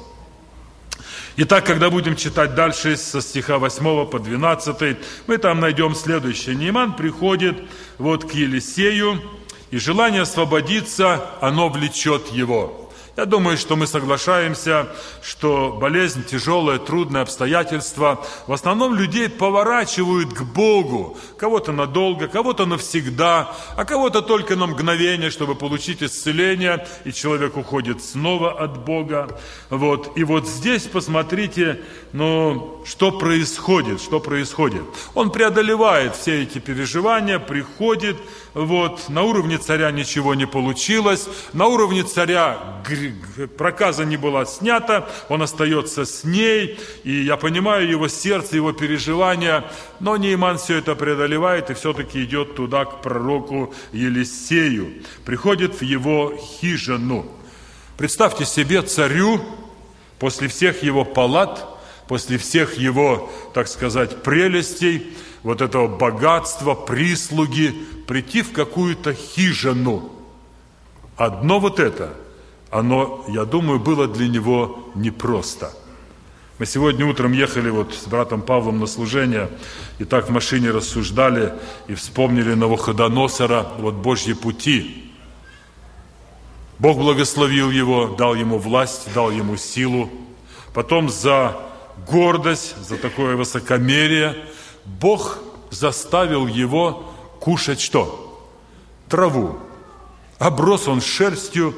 Итак, 1.37 1.65
когда 1.65 1.91
будем 1.91 2.15
читать 2.15 2.55
дальше 2.55 2.97
со 2.97 3.21
стиха 3.21 3.59
8 3.59 4.07
по 4.07 4.19
12, 4.19 4.97
мы 5.27 5.37
там 5.37 5.59
найдем 5.59 5.93
следующее. 5.93 6.55
Нейман 6.55 6.95
приходит 6.95 7.57
вот 7.99 8.29
к 8.29 8.33
Елисею, 8.33 9.21
и 9.71 9.77
желание 9.77 10.21
освободиться, 10.21 11.29
оно 11.41 11.69
влечет 11.69 12.27
его. 12.27 12.86
Я 13.17 13.25
думаю, 13.25 13.57
что 13.57 13.75
мы 13.75 13.87
соглашаемся, 13.87 14.89
что 15.23 15.75
болезнь, 15.81 16.23
тяжелое, 16.23 16.77
трудное 16.77 17.23
обстоятельство 17.23 18.23
в 18.45 18.53
основном 18.53 18.93
людей 18.93 19.27
поворачивают 19.27 20.33
к 20.33 20.43
Богу. 20.43 21.17
Кого-то 21.35 21.71
надолго, 21.71 22.27
кого-то 22.27 22.67
навсегда, 22.67 23.55
а 23.75 23.85
кого-то 23.85 24.21
только 24.21 24.55
на 24.55 24.67
мгновение, 24.67 25.31
чтобы 25.31 25.55
получить 25.55 26.03
исцеление, 26.03 26.85
и 27.05 27.11
человек 27.11 27.57
уходит 27.57 28.03
снова 28.03 28.51
от 28.51 28.85
Бога. 28.85 29.39
Вот. 29.71 30.15
И 30.15 30.23
вот 30.23 30.47
здесь 30.47 30.83
посмотрите, 30.83 31.81
ну, 32.13 32.83
что 32.85 33.11
происходит, 33.11 33.99
что 33.99 34.19
происходит. 34.19 34.83
Он 35.15 35.31
преодолевает 35.31 36.15
все 36.15 36.43
эти 36.43 36.59
переживания, 36.59 37.39
приходит, 37.39 38.17
вот, 38.53 39.09
на 39.09 39.23
уровне 39.23 39.57
царя 39.57 39.89
ничего 39.89 40.35
не 40.35 40.45
получилось, 40.45 41.27
на 41.53 41.65
уровне 41.65 42.03
царя 42.03 42.77
проказа 43.57 44.05
не 44.05 44.17
была 44.17 44.45
снята, 44.45 45.07
он 45.29 45.41
остается 45.41 46.05
с 46.05 46.23
ней, 46.23 46.79
и 47.03 47.23
я 47.23 47.37
понимаю 47.37 47.89
его 47.89 48.07
сердце, 48.07 48.55
его 48.55 48.71
переживания, 48.71 49.65
но 49.99 50.17
Нейман 50.17 50.57
все 50.57 50.77
это 50.77 50.95
преодолевает 50.95 51.69
и 51.69 51.73
все-таки 51.73 52.23
идет 52.23 52.55
туда, 52.55 52.85
к 52.85 53.01
пророку 53.01 53.73
Елисею, 53.91 54.93
приходит 55.25 55.79
в 55.79 55.83
его 55.83 56.33
хижину. 56.37 57.25
Представьте 57.97 58.45
себе 58.45 58.81
царю 58.81 59.41
после 60.19 60.47
всех 60.47 60.83
его 60.83 61.03
палат, 61.03 61.65
после 62.07 62.37
всех 62.37 62.77
его, 62.77 63.29
так 63.53 63.67
сказать, 63.67 64.23
прелестей, 64.23 65.15
вот 65.43 65.61
этого 65.61 65.87
богатства, 65.87 66.73
прислуги, 66.73 67.73
прийти 68.07 68.41
в 68.41 68.51
какую-то 68.51 69.13
хижину. 69.13 70.11
Одно 71.15 71.59
вот 71.59 71.79
это, 71.79 72.13
оно, 72.69 73.25
я 73.27 73.45
думаю, 73.45 73.79
было 73.79 74.07
для 74.07 74.27
него 74.27 74.89
непросто. 74.95 75.71
Мы 76.59 76.65
сегодня 76.65 77.05
утром 77.05 77.33
ехали 77.33 77.69
вот 77.69 77.93
с 77.93 78.07
братом 78.07 78.41
Павлом 78.41 78.79
на 78.79 78.87
служение, 78.87 79.49
и 79.99 80.05
так 80.05 80.27
в 80.27 80.31
машине 80.31 80.71
рассуждали 80.71 81.53
и 81.87 81.93
вспомнили 81.93 82.55
Новоходоносора, 82.55 83.67
вот 83.77 83.93
Божьи 83.93 84.33
пути. 84.33 85.11
Бог 86.79 86.97
благословил 86.97 87.69
его, 87.69 88.07
дал 88.07 88.33
ему 88.35 88.57
власть, 88.57 89.13
дал 89.13 89.29
ему 89.29 89.55
силу. 89.55 90.09
Потом 90.73 91.09
за 91.09 91.57
гордость, 92.09 92.75
за 92.83 92.97
такое 92.97 93.35
высокомерие 93.35 94.35
Бог 94.85 95.39
заставил 95.69 96.47
его 96.47 97.11
кушать 97.39 97.81
что? 97.81 98.47
Траву. 99.09 99.57
Оброс 100.39 100.87
он 100.87 101.01
шерстью, 101.01 101.73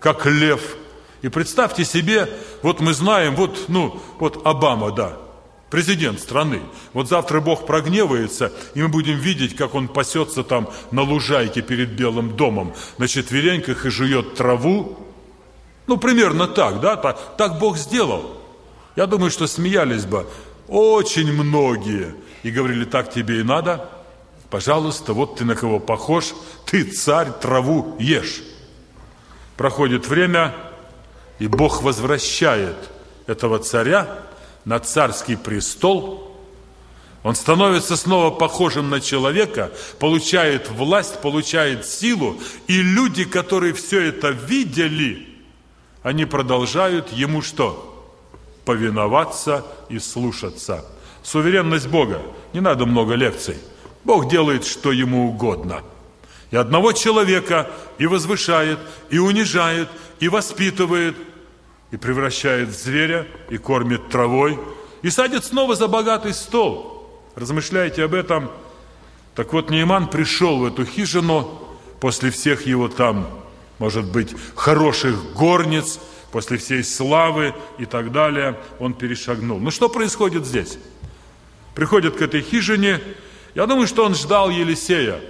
как 0.00 0.26
лев. 0.26 0.76
И 1.22 1.28
представьте 1.28 1.84
себе, 1.84 2.28
вот 2.62 2.80
мы 2.80 2.94
знаем, 2.94 3.34
вот, 3.34 3.64
ну, 3.68 4.00
вот 4.18 4.46
Обама, 4.46 4.92
да, 4.92 5.18
президент 5.70 6.20
страны. 6.20 6.60
Вот 6.92 7.08
завтра 7.08 7.40
Бог 7.40 7.66
прогневается, 7.66 8.52
и 8.74 8.82
мы 8.82 8.88
будем 8.88 9.18
видеть, 9.18 9.56
как 9.56 9.74
он 9.74 9.88
пасется 9.88 10.44
там 10.44 10.70
на 10.90 11.02
лужайке 11.02 11.60
перед 11.60 11.90
Белым 11.90 12.36
домом, 12.36 12.72
на 12.98 13.08
четвереньках 13.08 13.84
и 13.84 13.90
жует 13.90 14.34
траву. 14.34 14.98
Ну, 15.86 15.96
примерно 15.96 16.46
так, 16.46 16.80
да, 16.80 16.96
так, 16.96 17.36
так 17.36 17.58
Бог 17.58 17.78
сделал. 17.78 18.40
Я 18.94 19.06
думаю, 19.06 19.30
что 19.30 19.46
смеялись 19.46 20.04
бы 20.04 20.26
очень 20.68 21.32
многие 21.32 22.14
и 22.42 22.50
говорили, 22.50 22.84
так 22.84 23.12
тебе 23.12 23.40
и 23.40 23.42
надо– 23.42 23.88
Пожалуйста, 24.50 25.12
вот 25.12 25.36
ты 25.36 25.44
на 25.44 25.54
кого 25.54 25.78
похож, 25.78 26.34
ты 26.64 26.84
царь, 26.84 27.30
траву 27.40 27.96
ешь. 27.98 28.42
Проходит 29.58 30.06
время, 30.06 30.54
и 31.40 31.48
Бог 31.48 31.82
возвращает 31.82 32.76
этого 33.26 33.58
царя 33.58 34.20
на 34.64 34.78
царский 34.78 35.34
престол. 35.34 36.38
Он 37.24 37.34
становится 37.34 37.96
снова 37.96 38.30
похожим 38.30 38.88
на 38.88 39.00
человека, 39.00 39.72
получает 39.98 40.70
власть, 40.70 41.20
получает 41.20 41.84
силу, 41.84 42.38
и 42.68 42.80
люди, 42.80 43.24
которые 43.24 43.74
все 43.74 44.00
это 44.00 44.28
видели, 44.28 45.26
они 46.04 46.24
продолжают 46.24 47.12
ему 47.12 47.42
что? 47.42 48.14
Повиноваться 48.64 49.66
и 49.88 49.98
слушаться. 49.98 50.84
Суверенность 51.24 51.88
Бога. 51.88 52.22
Не 52.52 52.60
надо 52.60 52.86
много 52.86 53.14
лекций. 53.14 53.56
Бог 54.04 54.30
делает, 54.30 54.64
что 54.64 54.92
ему 54.92 55.30
угодно. 55.30 55.82
И 56.50 56.56
одного 56.56 56.92
человека 56.92 57.70
и 57.98 58.06
возвышает, 58.06 58.78
и 59.10 59.18
унижает, 59.18 59.88
и 60.20 60.28
воспитывает, 60.28 61.16
и 61.90 61.96
превращает 61.96 62.68
в 62.68 62.72
зверя, 62.72 63.26
и 63.50 63.58
кормит 63.58 64.08
травой, 64.08 64.58
и 65.02 65.10
садит 65.10 65.44
снова 65.44 65.74
за 65.74 65.88
богатый 65.88 66.32
стол. 66.32 67.22
Размышляйте 67.34 68.04
об 68.04 68.14
этом. 68.14 68.50
Так 69.34 69.52
вот, 69.52 69.70
Нейман 69.70 70.08
пришел 70.08 70.58
в 70.58 70.64
эту 70.64 70.84
хижину 70.84 71.68
после 72.00 72.30
всех 72.30 72.66
его 72.66 72.88
там, 72.88 73.28
может 73.78 74.10
быть, 74.10 74.34
хороших 74.54 75.32
горниц, 75.34 76.00
после 76.32 76.58
всей 76.58 76.84
славы 76.84 77.54
и 77.78 77.84
так 77.84 78.12
далее, 78.12 78.58
он 78.78 78.94
перешагнул. 78.94 79.58
Ну 79.58 79.70
что 79.70 79.88
происходит 79.88 80.46
здесь? 80.46 80.78
Приходит 81.74 82.16
к 82.16 82.22
этой 82.22 82.42
хижине, 82.42 83.00
я 83.54 83.66
думаю, 83.66 83.86
что 83.86 84.04
он 84.04 84.14
ждал 84.14 84.50
Елисея. 84.50 85.20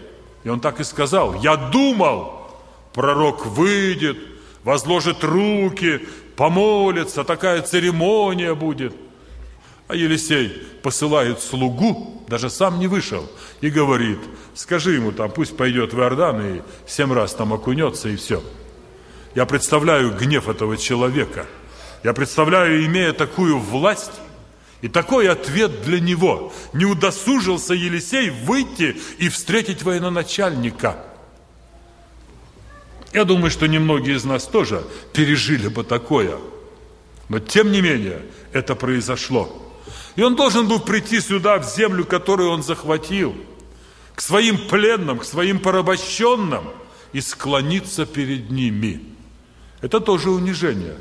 И 0.48 0.50
он 0.50 0.60
так 0.60 0.80
и 0.80 0.84
сказал, 0.84 1.34
я 1.42 1.56
думал, 1.56 2.48
пророк 2.94 3.44
выйдет, 3.44 4.16
возложит 4.64 5.22
руки, 5.22 6.08
помолится, 6.36 7.22
такая 7.22 7.60
церемония 7.60 8.54
будет. 8.54 8.94
А 9.88 9.94
Елисей 9.94 10.48
посылает 10.82 11.42
слугу, 11.42 12.24
даже 12.28 12.48
сам 12.48 12.78
не 12.78 12.86
вышел, 12.86 13.30
и 13.60 13.68
говорит, 13.68 14.20
скажи 14.54 14.92
ему 14.92 15.12
там, 15.12 15.30
пусть 15.30 15.54
пойдет 15.54 15.92
в 15.92 16.00
Иордан 16.00 16.40
и 16.40 16.62
семь 16.86 17.12
раз 17.12 17.34
там 17.34 17.52
окунется 17.52 18.08
и 18.08 18.16
все. 18.16 18.42
Я 19.34 19.44
представляю 19.44 20.16
гнев 20.16 20.48
этого 20.48 20.78
человека. 20.78 21.44
Я 22.02 22.14
представляю, 22.14 22.86
имея 22.86 23.12
такую 23.12 23.58
власть, 23.58 24.18
и 24.80 24.88
такой 24.88 25.28
ответ 25.28 25.82
для 25.82 26.00
него. 26.00 26.52
Не 26.72 26.84
удосужился 26.84 27.74
Елисей 27.74 28.30
выйти 28.30 28.96
и 29.18 29.28
встретить 29.28 29.82
военачальника. 29.82 31.04
Я 33.12 33.24
думаю, 33.24 33.50
что 33.50 33.66
немногие 33.66 34.16
из 34.16 34.24
нас 34.24 34.46
тоже 34.46 34.84
пережили 35.12 35.68
бы 35.68 35.82
такое. 35.82 36.38
Но 37.28 37.38
тем 37.38 37.72
не 37.72 37.80
менее, 37.80 38.22
это 38.52 38.74
произошло. 38.74 39.74
И 40.16 40.22
он 40.22 40.36
должен 40.36 40.68
был 40.68 40.80
прийти 40.80 41.20
сюда, 41.20 41.58
в 41.58 41.64
землю, 41.64 42.04
которую 42.04 42.50
он 42.50 42.62
захватил. 42.62 43.34
к 44.14 44.20
своим 44.20 44.58
пленным, 44.58 45.20
к 45.20 45.24
своим 45.24 45.60
порабощенным 45.60 46.64
и 47.12 47.20
склониться 47.20 48.04
перед 48.04 48.50
ними. 48.50 49.00
Это 49.80 50.00
тоже 50.00 50.30
унижение. 50.30 50.96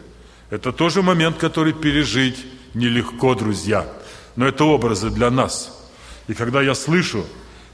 Это 0.52 0.72
тоже 0.72 1.02
момент, 1.02 1.38
который 1.38 1.74
пережить 1.74 2.46
нелегко, 2.78 3.36
друзья. 3.36 3.86
Но 4.36 4.48
это 4.48 4.64
образы 4.64 5.10
для 5.10 5.30
нас. 5.30 5.90
И 6.28 6.34
когда 6.34 6.62
я 6.62 6.76
слышу, 6.76 7.26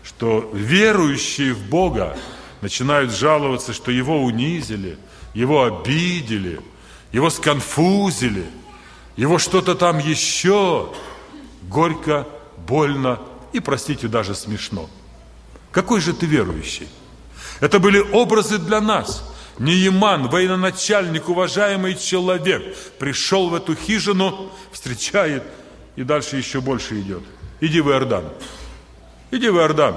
что 0.03 0.49
верующие 0.53 1.53
в 1.53 1.63
Бога 1.69 2.17
начинают 2.61 3.11
жаловаться, 3.11 3.73
что 3.73 3.91
его 3.91 4.23
унизили, 4.23 4.97
его 5.33 5.63
обидели, 5.63 6.61
его 7.11 7.29
сконфузили, 7.29 8.45
его 9.15 9.37
что-то 9.37 9.75
там 9.75 9.99
еще, 9.99 10.93
горько, 11.63 12.27
больно 12.57 13.19
и, 13.51 13.59
простите, 13.59 14.07
даже 14.07 14.35
смешно. 14.35 14.89
Какой 15.71 16.01
же 16.01 16.13
ты 16.13 16.25
верующий? 16.25 16.87
Это 17.59 17.79
были 17.79 17.99
образы 17.99 18.57
для 18.57 18.81
нас. 18.81 19.32
Нееман, 19.59 20.29
военачальник, 20.29 21.29
уважаемый 21.29 21.95
человек, 21.95 22.75
пришел 22.97 23.49
в 23.49 23.55
эту 23.55 23.75
хижину, 23.75 24.51
встречает 24.71 25.43
и 25.95 26.03
дальше 26.03 26.37
еще 26.37 26.59
больше 26.59 26.99
идет. 26.99 27.21
Иди 27.61 27.81
в 27.81 27.89
Иордан. 27.89 28.25
Иди 29.31 29.49
в 29.49 29.57
Иордан. 29.57 29.95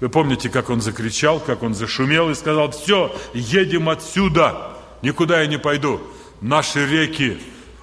Вы 0.00 0.08
помните, 0.08 0.48
как 0.48 0.70
он 0.70 0.80
закричал, 0.80 1.40
как 1.40 1.62
он 1.62 1.74
зашумел 1.74 2.30
и 2.30 2.34
сказал, 2.34 2.70
все, 2.70 3.14
едем 3.32 3.88
отсюда, 3.88 4.72
никуда 5.02 5.40
я 5.40 5.46
не 5.46 5.58
пойду. 5.58 6.00
Наши 6.40 6.86
реки, 6.86 7.38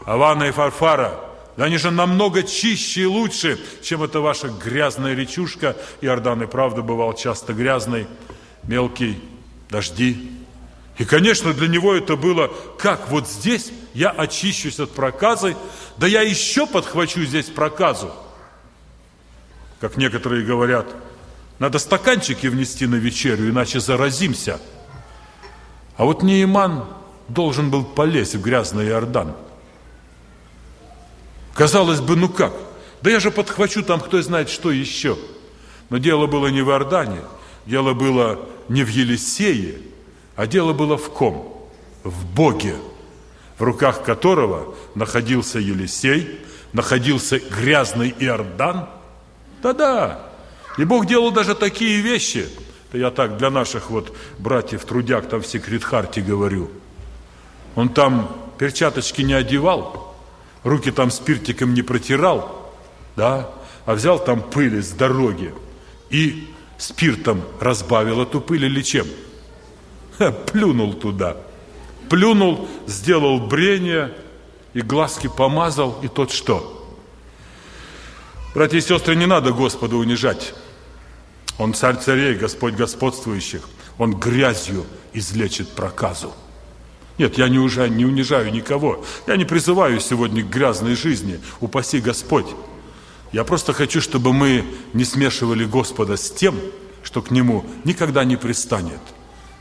Авана 0.05 0.43
и 0.43 0.51
Фарфара, 0.51 1.19
они 1.57 1.77
же 1.77 1.91
намного 1.91 2.43
чище 2.43 3.01
и 3.01 3.05
лучше, 3.05 3.59
чем 3.81 4.03
эта 4.03 4.19
ваша 4.19 4.49
грязная 4.49 5.15
речушка. 5.15 5.75
Иордан 6.01 6.43
и 6.43 6.47
правда 6.47 6.81
бывал 6.81 7.13
часто 7.13 7.53
грязный, 7.53 8.07
мелкий, 8.63 9.19
дожди. 9.69 10.31
И, 10.97 11.05
конечно, 11.05 11.53
для 11.53 11.67
него 11.67 11.93
это 11.93 12.15
было, 12.15 12.51
как 12.77 13.09
вот 13.09 13.27
здесь 13.27 13.71
я 13.93 14.09
очищусь 14.09 14.79
от 14.79 14.91
проказы, 14.91 15.55
да 15.97 16.07
я 16.07 16.21
еще 16.21 16.67
подхвачу 16.67 17.23
здесь 17.23 17.47
проказу. 17.47 18.11
Как 19.79 19.97
некоторые 19.97 20.45
говорят, 20.45 20.87
надо 21.59 21.79
стаканчики 21.79 22.47
внести 22.47 22.85
на 22.85 22.95
вечерю, 22.95 23.49
иначе 23.49 23.79
заразимся. 23.79 24.59
А 25.97 26.05
вот 26.05 26.23
Нейман 26.23 26.85
должен 27.27 27.69
был 27.69 27.83
полезть 27.83 28.35
в 28.35 28.41
грязный 28.41 28.87
Иордан. 28.87 29.35
Казалось 31.53 32.01
бы, 32.01 32.15
ну 32.15 32.29
как? 32.29 32.53
Да 33.01 33.09
я 33.11 33.19
же 33.19 33.31
подхвачу 33.31 33.83
там 33.83 33.99
кто 33.99 34.21
знает 34.21 34.49
что 34.49 34.71
еще. 34.71 35.17
Но 35.89 35.97
дело 35.97 36.27
было 36.27 36.47
не 36.47 36.61
в 36.61 36.69
Иордане, 36.69 37.21
дело 37.65 37.93
было 37.93 38.39
не 38.69 38.83
в 38.83 38.87
Елисее, 38.87 39.79
а 40.35 40.47
дело 40.47 40.73
было 40.73 40.97
в 40.97 41.09
ком? 41.09 41.49
В 42.03 42.25
Боге, 42.25 42.75
в 43.57 43.63
руках 43.63 44.03
которого 44.03 44.75
находился 44.95 45.59
Елисей, 45.59 46.39
находился 46.73 47.39
грязный 47.39 48.13
Иордан. 48.19 48.89
Да-да, 49.61 50.29
и 50.77 50.83
Бог 50.83 51.05
делал 51.05 51.31
даже 51.31 51.55
такие 51.55 52.01
вещи. 52.01 52.47
Это 52.89 52.97
я 52.97 53.11
так 53.11 53.37
для 53.37 53.49
наших 53.49 53.89
вот 53.89 54.15
братьев 54.37 54.83
трудяг 54.85 55.29
там 55.29 55.41
в 55.41 55.47
секретхарте 55.47 56.21
говорю. 56.21 56.69
Он 57.75 57.89
там 57.89 58.35
перчаточки 58.57 59.21
не 59.21 59.33
одевал, 59.33 60.15
руки 60.63 60.91
там 60.91 61.09
спиртиком 61.11 61.73
не 61.73 61.81
протирал, 61.81 62.71
да, 63.15 63.49
а 63.85 63.93
взял 63.93 64.23
там 64.23 64.41
пыль 64.41 64.81
с 64.81 64.91
дороги 64.91 65.53
и 66.09 66.47
спиртом 66.77 67.41
разбавил 67.59 68.21
эту 68.21 68.41
пыль 68.41 68.65
или 68.65 68.81
чем? 68.81 69.07
Плюнул 70.51 70.93
туда. 70.93 71.37
Плюнул, 72.09 72.67
сделал 72.87 73.39
брение 73.39 74.13
и 74.73 74.81
глазки 74.81 75.27
помазал, 75.27 75.99
и 76.01 76.07
тот 76.07 76.31
что? 76.31 76.79
Братья 78.53 78.77
и 78.77 78.81
сестры, 78.81 79.15
не 79.15 79.25
надо 79.25 79.51
Господа 79.51 79.95
унижать. 79.95 80.53
Он 81.57 81.73
царь 81.73 81.97
царей, 81.97 82.35
Господь 82.35 82.75
господствующих. 82.75 83.67
Он 83.97 84.13
грязью 84.13 84.85
излечит 85.13 85.69
проказу. 85.69 86.33
Нет, 87.17 87.37
я 87.37 87.47
не, 87.47 87.59
уже, 87.59 87.89
не 87.89 88.05
унижаю 88.05 88.51
никого. 88.51 89.03
Я 89.27 89.37
не 89.37 89.45
призываю 89.45 89.99
сегодня 89.99 90.43
к 90.43 90.49
грязной 90.49 90.95
жизни. 90.95 91.39
Упаси 91.61 91.99
Господь. 91.99 92.47
Я 93.31 93.43
просто 93.43 93.73
хочу, 93.73 94.01
чтобы 94.01 94.33
мы 94.33 94.65
не 94.93 95.05
смешивали 95.05 95.65
Господа 95.65 96.17
с 96.17 96.31
тем, 96.31 96.55
что 97.03 97.21
к 97.21 97.31
Нему 97.31 97.65
никогда 97.83 98.23
не 98.23 98.35
пристанет. 98.35 98.99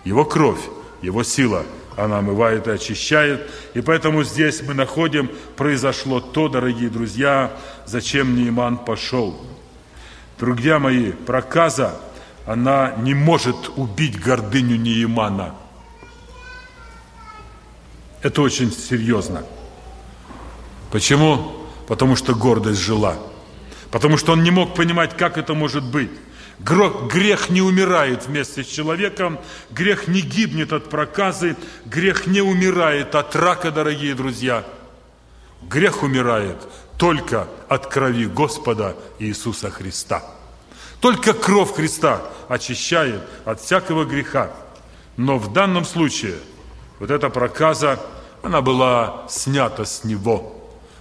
Его 0.04 0.24
кровь, 0.24 0.60
Его 1.00 1.22
сила, 1.22 1.64
она 1.96 2.18
омывает 2.18 2.66
и 2.66 2.70
очищает. 2.70 3.50
И 3.74 3.80
поэтому 3.80 4.24
здесь 4.24 4.62
мы 4.62 4.74
находим, 4.74 5.30
произошло 5.56 6.20
то, 6.20 6.48
дорогие 6.48 6.88
друзья, 6.88 7.52
зачем 7.86 8.36
Нейман 8.36 8.78
пошел. 8.78 9.38
Друзья 10.38 10.78
мои, 10.78 11.12
проказа, 11.12 12.00
она 12.46 12.94
не 12.98 13.14
может 13.14 13.56
убить 13.76 14.18
гордыню 14.20 14.76
Неимана. 14.76 15.54
Это 18.22 18.42
очень 18.42 18.72
серьезно. 18.72 19.44
Почему? 20.90 21.52
Потому 21.86 22.16
что 22.16 22.34
гордость 22.34 22.80
жила. 22.80 23.16
Потому 23.90 24.16
что 24.16 24.32
он 24.32 24.42
не 24.42 24.50
мог 24.50 24.74
понимать, 24.74 25.16
как 25.16 25.36
это 25.36 25.54
может 25.54 25.84
быть. 25.84 26.10
Грех 26.64 27.50
не 27.50 27.60
умирает 27.60 28.26
вместе 28.26 28.62
с 28.62 28.68
человеком, 28.68 29.40
грех 29.70 30.06
не 30.06 30.20
гибнет 30.20 30.72
от 30.72 30.88
проказы, 30.88 31.56
грех 31.86 32.28
не 32.28 32.40
умирает 32.40 33.16
от 33.16 33.34
рака, 33.34 33.72
дорогие 33.72 34.14
друзья. 34.14 34.64
Грех 35.62 36.04
умирает 36.04 36.56
только 36.98 37.48
от 37.68 37.88
крови 37.88 38.26
Господа 38.26 38.96
Иисуса 39.18 39.70
Христа. 39.70 40.22
Только 41.00 41.32
кровь 41.32 41.74
Христа 41.74 42.22
очищает 42.48 43.22
от 43.44 43.60
всякого 43.60 44.04
греха. 44.04 44.52
Но 45.16 45.38
в 45.38 45.52
данном 45.52 45.84
случае 45.84 46.36
вот 47.00 47.10
эта 47.10 47.28
проказа, 47.28 47.98
она 48.42 48.60
была 48.60 49.24
снята 49.28 49.84
с 49.84 50.04
него. 50.04 50.56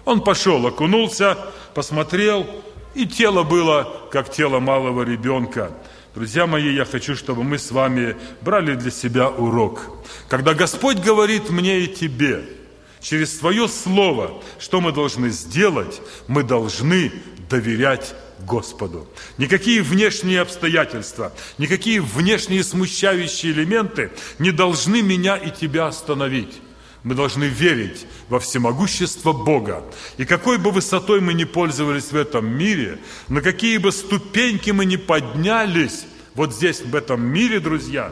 Он 0.06 0.24
пошел, 0.24 0.66
окунулся, 0.66 1.38
посмотрел, 1.76 2.48
и 2.96 3.06
тело 3.06 3.44
было, 3.44 4.08
как 4.12 4.32
тело 4.32 4.60
малого 4.60 5.04
ребенка. 5.04 5.72
Друзья 6.14 6.46
мои, 6.46 6.74
я 6.74 6.86
хочу, 6.86 7.16
чтобы 7.16 7.44
мы 7.44 7.58
с 7.58 7.72
вами 7.72 8.18
брали 8.42 8.76
для 8.76 8.92
себя 8.92 9.30
урок. 9.30 9.82
Когда 10.28 10.54
Господь 10.54 10.98
говорит 10.98 11.50
мне 11.50 11.82
и 11.82 11.88
тебе– 11.88 12.44
через 13.02 13.38
свое 13.38 13.68
слово, 13.68 14.42
что 14.60 14.80
мы 14.80 14.92
должны 14.92 15.30
сделать, 15.30 16.02
мы 16.28 16.44
должны 16.44 17.12
доверять 17.50 18.14
Господу. 18.40 19.08
Никакие 19.38 19.82
внешние 19.82 20.42
обстоятельства, 20.42 21.34
никакие 21.58 22.02
внешние 22.02 22.64
смущающие 22.64 23.52
элементы 23.52 24.12
не 24.40 24.52
должны 24.52 25.02
меня 25.02 25.36
и 25.36 25.52
тебя 25.52 25.88
остановить. 25.88 26.62
Мы 27.04 27.16
должны 27.16 27.46
верить 27.46 28.06
во 28.30 28.40
всемогущество 28.40 29.34
Бога. 29.34 29.84
И 30.18 30.26
какой 30.26 30.58
бы 30.58 30.72
высотой 30.72 31.20
мы 31.20 31.34
ни 31.34 31.46
пользовались 31.46 32.12
в 32.12 32.16
этом 32.16 32.46
мире, 32.46 33.00
на 33.28 33.42
какие 33.42 33.78
бы 33.78 33.92
ступеньки 33.92 34.72
мы 34.72 34.86
ни 34.86 34.98
поднялись, 34.98 36.06
вот 36.36 36.54
здесь, 36.54 36.82
в 36.82 36.96
этом 36.96 37.22
мире, 37.22 37.60
друзья, 37.60 38.12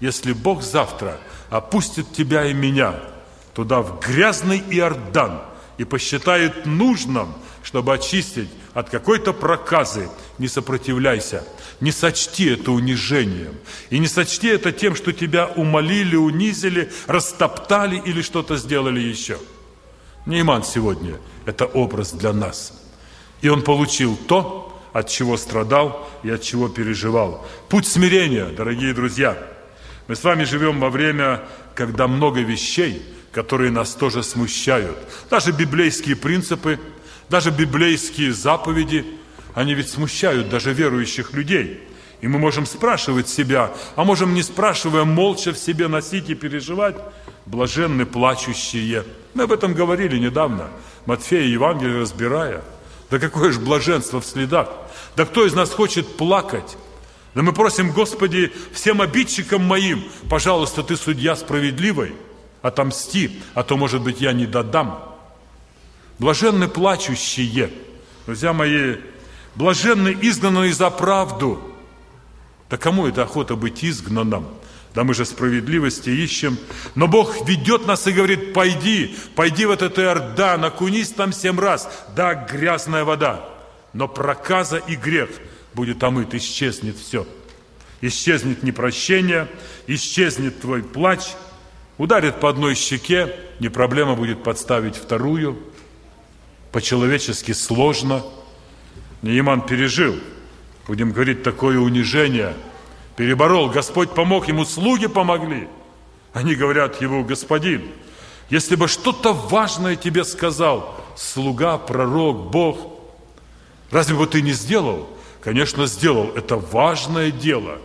если 0.00 0.32
Бог 0.32 0.62
завтра 0.62 1.20
опустит 1.50 2.12
тебя 2.12 2.46
и 2.46 2.54
меня– 2.54 2.94
туда, 3.54 3.82
в 3.82 4.00
грязный 4.00 4.62
Иордан, 4.70 5.42
и 5.78 5.84
посчитает 5.84 6.66
нужным, 6.66 7.34
чтобы 7.62 7.94
очистить 7.94 8.50
от 8.74 8.90
какой-то 8.90 9.32
проказы, 9.32 10.08
не 10.38 10.48
сопротивляйся, 10.48 11.44
не 11.80 11.92
сочти 11.92 12.50
это 12.50 12.72
унижением, 12.72 13.54
и 13.90 13.98
не 13.98 14.06
сочти 14.06 14.48
это 14.48 14.72
тем, 14.72 14.94
что 14.94 15.12
тебя 15.12 15.46
умолили, 15.46 16.16
унизили, 16.16 16.90
растоптали 17.06 18.00
или 18.04 18.22
что-то 18.22 18.56
сделали 18.56 19.00
еще. 19.00 19.38
Нейман 20.26 20.62
сегодня– 20.62 21.18
это 21.46 21.66
образ 21.66 22.12
для 22.12 22.32
нас. 22.32 22.80
И 23.40 23.48
он 23.48 23.62
получил 23.62 24.16
то, 24.16 24.66
от 24.92 25.08
чего 25.08 25.36
страдал 25.36 26.08
и 26.22 26.30
от 26.30 26.42
чего 26.42 26.68
переживал. 26.68 27.46
Путь 27.68 27.86
смирения, 27.86 28.46
дорогие 28.46 28.92
друзья. 28.92 29.38
Мы 30.08 30.16
с 30.16 30.24
вами 30.24 30.44
живем 30.44 30.80
во 30.80 30.90
время, 30.90 31.42
когда 31.74 32.06
много 32.06 32.40
вещей– 32.40 33.02
которые 33.32 33.70
нас 33.70 33.94
тоже 33.94 34.22
смущают. 34.22 34.96
Даже 35.30 35.52
библейские 35.52 36.16
принципы, 36.16 36.80
даже 37.30 37.50
библейские 37.50 38.32
заповеди, 38.32 39.06
они 39.54 39.74
ведь 39.74 39.88
смущают 39.88 40.48
даже 40.48 40.72
верующих 40.72 41.32
людей. 41.32 41.80
И 42.20 42.28
мы 42.28 42.38
можем 42.38 42.66
спрашивать 42.66 43.28
себя, 43.28 43.72
а 43.96 44.04
можем 44.04 44.34
не 44.34 44.42
спрашивая, 44.42 45.04
молча 45.04 45.52
в 45.52 45.58
себе 45.58 45.88
носить 45.88 46.28
и 46.28 46.34
переживать, 46.34 46.96
блаженны 47.46 48.04
плачущие. 48.04 49.04
Мы 49.32 49.44
об 49.44 49.52
этом 49.52 49.74
говорили 49.74 50.18
недавно, 50.18 50.68
Матфея 51.06 51.46
Евангелие 51.46 52.00
разбирая. 52.00 52.62
Да 53.10 53.18
какое 53.18 53.52
же 53.52 53.60
блаженство 53.60 54.20
в 54.20 54.26
следах. 54.26 54.68
Да 55.16 55.24
кто 55.24 55.46
из 55.46 55.54
нас 55.54 55.70
хочет 55.70 56.16
плакать? 56.16 56.76
Да 57.34 57.42
мы 57.42 57.52
просим, 57.52 57.92
Господи, 57.92 58.52
всем 58.72 59.00
обидчикам 59.00 59.64
моим, 59.64 60.04
пожалуйста, 60.28 60.82
Ты 60.82 60.96
судья 60.96 61.36
справедливый, 61.36 62.12
отомсти, 62.60 63.40
а 63.54 63.62
то, 63.62 63.76
может 63.76 64.02
быть, 64.02 64.20
я 64.20 64.32
не 64.32 64.46
додам. 64.46 65.09
Блаженны 66.20 66.68
плачущие, 66.68 67.70
друзья 68.26 68.52
мои, 68.52 68.96
блаженны 69.54 70.14
изгнанные 70.20 70.74
за 70.74 70.90
правду. 70.90 71.58
Да 72.68 72.76
кому 72.76 73.06
это 73.06 73.22
охота 73.22 73.56
быть 73.56 73.82
изгнанным? 73.82 74.46
Да 74.94 75.02
мы 75.04 75.14
же 75.14 75.24
справедливости 75.24 76.10
ищем. 76.10 76.58
Но 76.94 77.08
Бог 77.08 77.48
ведет 77.48 77.86
нас 77.86 78.06
и 78.06 78.12
говорит, 78.12 78.52
пойди, 78.52 79.16
пойди 79.34 79.64
в 79.64 79.70
этот 79.70 79.98
Иордан, 79.98 80.62
окунись 80.62 81.08
там 81.08 81.32
семь 81.32 81.58
раз. 81.58 81.88
Да, 82.14 82.34
грязная 82.34 83.04
вода, 83.04 83.42
но 83.94 84.06
проказа 84.06 84.76
и 84.76 84.96
грех 84.96 85.30
будет 85.72 86.04
омыт, 86.04 86.34
исчезнет 86.34 86.98
все. 86.98 87.26
Исчезнет 88.02 88.62
непрощение, 88.62 89.48
исчезнет 89.86 90.60
твой 90.60 90.82
плач, 90.82 91.20
ударит 91.96 92.40
по 92.40 92.50
одной 92.50 92.74
щеке, 92.74 93.34
не 93.58 93.70
проблема 93.70 94.16
будет 94.16 94.42
подставить 94.42 94.96
вторую. 94.96 95.69
По-человечески 96.72 97.52
сложно. 97.52 98.22
Неиман 99.22 99.62
пережил, 99.62 100.16
будем 100.86 101.12
говорить, 101.12 101.42
такое 101.42 101.78
унижение– 101.78 102.54
переборол, 103.20 103.68
Господь 103.68 104.14
помог 104.14 104.48
ему, 104.48 104.64
слуги 104.64 105.06
помогли. 105.06 105.68
Они 106.32 106.54
говорят 106.54 107.02
его, 107.02 107.22
господин, 107.22 107.82
если 108.48 108.76
бы 108.76 108.88
что-то 108.88 109.34
важное 109.34 109.94
тебе 109.94 110.24
сказал 110.24 110.98
слуга, 111.16 111.76
пророк, 111.76 112.50
Бог, 112.50 112.78
разве 113.90 114.16
бы 114.16 114.26
ты 114.26 114.40
не 114.40 114.52
сделал? 114.52 115.06
Конечно, 115.42 115.86
сделал. 115.86 116.32
Это 116.34 116.56
важное 116.56 117.30
дело. 117.30 117.76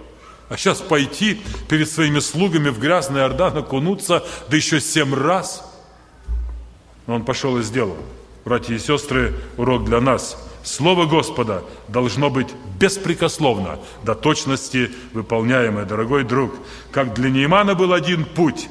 А 0.47 0.55
сейчас 0.55 0.79
пойти 0.79 1.41
перед 1.67 1.89
своими 1.89 2.19
слугами 2.19 2.69
в 2.69 2.79
грязный 2.79 3.25
Ордан 3.25 3.57
окунуться, 3.57 4.23
да 4.47 4.55
еще 4.55 4.79
семь 4.79 5.13
раз. 5.13 5.69
Но 7.07 7.15
он 7.15 7.25
пошел 7.25 7.57
и 7.57 7.61
сделал. 7.61 7.97
Братья 8.45 8.75
и 8.75 8.79
сестры, 8.79 9.33
урок 9.57 9.83
для 9.85 9.99
нас– 9.99 10.37
Слово 10.65 11.05
Господа 11.05 11.63
должно 11.87 12.31
быть 12.31 12.47
беспрекословно, 12.79 13.77
до 14.03 14.15
точности 14.15 14.91
выполняемое, 15.13 15.85
дорогой 15.85 16.23
друг. 16.23 16.55
Как 16.91 17.13
для 17.13 17.29
Неймана 17.29 17.75
был 17.75 17.93
один 17.93 18.25
путь, 18.25 18.67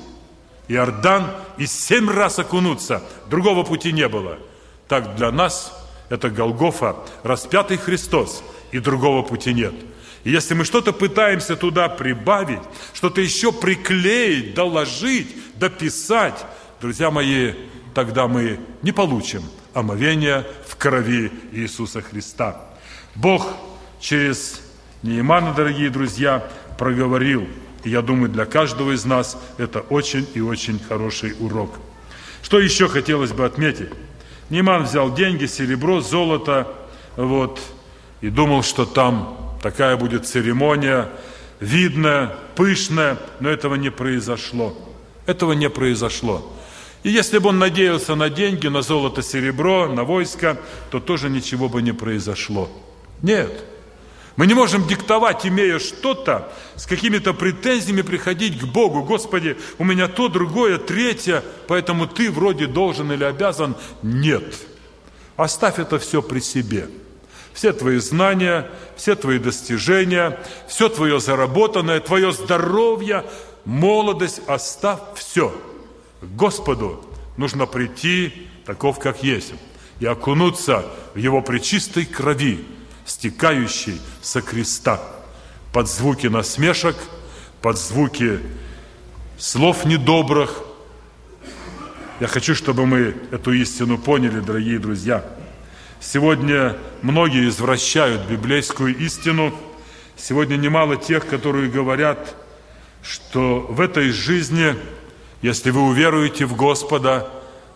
Иордан 0.66 1.30
и 1.56 1.66
семь 1.66 2.10
раз 2.10 2.40
окунуться, 2.40 3.00
другого 3.30 3.62
пути 3.62 3.92
не 3.92 4.08
было. 4.08 4.38
Так 4.88 5.14
для 5.14 5.30
нас 5.30 5.72
это 6.08 6.30
Голгофа, 6.30 6.96
распятый 7.22 7.76
Христос, 7.76 8.42
и 8.72 8.80
другого 8.80 9.22
пути 9.22 9.54
нет. 9.54 9.74
И 10.24 10.32
если 10.32 10.54
мы 10.54 10.64
что-то 10.64 10.92
пытаемся 10.92 11.54
туда 11.54 11.88
прибавить, 11.88 12.62
что-то 12.92 13.20
еще 13.20 13.52
приклеить, 13.52 14.54
доложить, 14.54 15.28
дописать, 15.60 16.44
друзья 16.80 17.12
мои, 17.12 17.52
тогда 17.94 18.26
мы 18.26 18.58
не 18.82 18.90
получим 18.90 19.44
омовения 19.74 20.46
в 20.66 20.76
крови 20.76 21.30
Иисуса 21.52 22.00
Христа. 22.00 22.60
Бог 23.14 23.46
через 24.00 24.60
Неимана, 25.02 25.52
дорогие 25.52 25.90
друзья, 25.90 26.48
проговорил. 26.78 27.46
И 27.84 27.90
я 27.90 28.00
думаю, 28.00 28.30
для 28.30 28.46
каждого 28.46 28.92
из 28.92 29.04
нас 29.04 29.36
это 29.58 29.80
очень 29.80 30.26
и 30.34 30.40
очень 30.40 30.78
хороший 30.78 31.34
урок. 31.38 31.74
Что 32.42 32.58
еще 32.58 32.88
хотелось 32.88 33.32
бы 33.32 33.44
отметить? 33.44 33.90
Нейман 34.50 34.84
взял 34.84 35.12
деньги, 35.14 35.46
серебро, 35.46 36.00
золото, 36.00 36.68
вот, 37.16 37.60
и 38.20 38.30
думал, 38.30 38.62
что 38.62 38.84
там 38.84 39.56
такая 39.62 39.96
будет 39.96 40.26
церемония, 40.26 41.08
видная, 41.60 42.36
пышная, 42.56 43.18
но 43.40 43.48
этого 43.48 43.74
не 43.74 43.90
произошло. 43.90 44.76
Этого 45.26 45.52
не 45.52 45.70
произошло. 45.70 46.53
И 47.04 47.10
если 47.10 47.36
бы 47.36 47.50
он 47.50 47.58
надеялся 47.58 48.14
на 48.14 48.30
деньги, 48.30 48.66
на 48.66 48.80
золото, 48.80 49.22
серебро, 49.22 49.88
на 49.88 50.04
войско, 50.04 50.56
то 50.90 51.00
тоже 51.00 51.28
ничего 51.28 51.68
бы 51.68 51.82
не 51.82 51.92
произошло. 51.92 52.70
Нет. 53.22 53.64
Мы 54.36 54.46
не 54.46 54.54
можем 54.54 54.86
диктовать, 54.88 55.46
имея 55.46 55.78
что-то, 55.78 56.50
с 56.76 56.86
какими-то 56.86 57.34
претензиями 57.34 58.00
приходить 58.00 58.58
к 58.58 58.64
Богу. 58.64 59.02
Господи, 59.02 59.58
у 59.78 59.84
меня 59.84 60.08
то, 60.08 60.28
другое, 60.28 60.78
третье, 60.78 61.44
поэтому 61.68 62.06
ты 62.06 62.30
вроде 62.30 62.66
должен 62.66 63.12
или 63.12 63.22
обязан. 63.22 63.76
Нет. 64.02 64.56
Оставь 65.36 65.78
это 65.78 65.98
все 65.98 66.22
при 66.22 66.40
себе. 66.40 66.88
Все 67.52 67.74
твои 67.74 67.98
знания, 67.98 68.68
все 68.96 69.14
твои 69.14 69.38
достижения, 69.38 70.40
все 70.68 70.88
твое 70.88 71.20
заработанное, 71.20 72.00
твое 72.00 72.32
здоровье, 72.32 73.24
молодость, 73.66 74.40
оставь 74.46 75.00
все– 75.14 75.54
к 76.24 76.36
Господу 76.36 77.04
нужно 77.36 77.66
прийти 77.66 78.48
таков, 78.64 78.98
как 78.98 79.22
есть, 79.22 79.52
и 80.00 80.06
окунуться 80.06 80.84
в 81.14 81.18
Его 81.18 81.42
пречистой 81.42 82.06
крови, 82.06 82.64
стекающей 83.04 84.00
со 84.22 84.40
креста, 84.40 85.00
под 85.72 85.88
звуки 85.88 86.26
насмешек, 86.26 86.96
под 87.60 87.78
звуки 87.78 88.40
слов 89.38 89.84
недобрых. 89.84 90.62
Я 92.20 92.26
хочу, 92.26 92.54
чтобы 92.54 92.86
мы 92.86 93.14
эту 93.30 93.52
истину 93.52 93.98
поняли, 93.98 94.40
дорогие 94.40 94.78
друзья. 94.78 95.24
Сегодня 96.00 96.76
многие 97.02 97.48
извращают 97.48 98.28
библейскую 98.28 98.96
истину. 98.96 99.54
Сегодня 100.16 100.56
немало 100.56 100.96
тех, 100.96 101.26
которые 101.26 101.70
говорят, 101.70 102.34
что 103.02 103.60
в 103.68 103.80
этой 103.80 104.10
жизни– 104.10 104.74
если 105.44 105.68
вы 105.68 105.82
уверуете 105.82 106.46
в 106.46 106.56
Господа, 106.56 107.28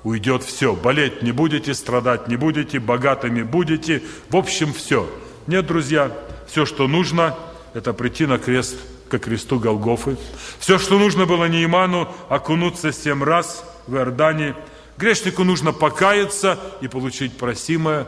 уйдет 0.03 0.43
все. 0.43 0.75
Болеть 0.75 1.21
не 1.21 1.33
будете, 1.33 1.75
страдать 1.75 2.27
не 2.27 2.37
будете, 2.37 2.81
богатыми 2.81 3.43
будете. 3.43 4.03
В 4.31 4.37
общем, 4.37 4.73
все. 4.73 5.07
Нет, 5.47 5.67
друзья, 5.67 6.11
все, 6.47 6.65
что 6.65 6.89
нужно, 6.89 7.37
это 7.75 7.93
прийти 7.93 8.25
на 8.25 8.39
крест, 8.39 8.79
к 9.11 9.19
кресту 9.19 9.59
Голгофы. 9.59 10.17
Все, 10.59 10.79
что 10.79 10.99
нужно 10.99 11.27
было 11.27 11.45
Нейману, 11.45 12.09
окунуться 12.31 12.91
семь 12.91 13.23
раз 13.23 13.63
в 13.87 13.95
Иордане. 13.97 14.55
Грешнику 14.97 15.45
нужно 15.45 15.75
покаяться 15.75 16.59
и 16.81 16.89
получить 16.89 17.37
просимое, 17.37 18.07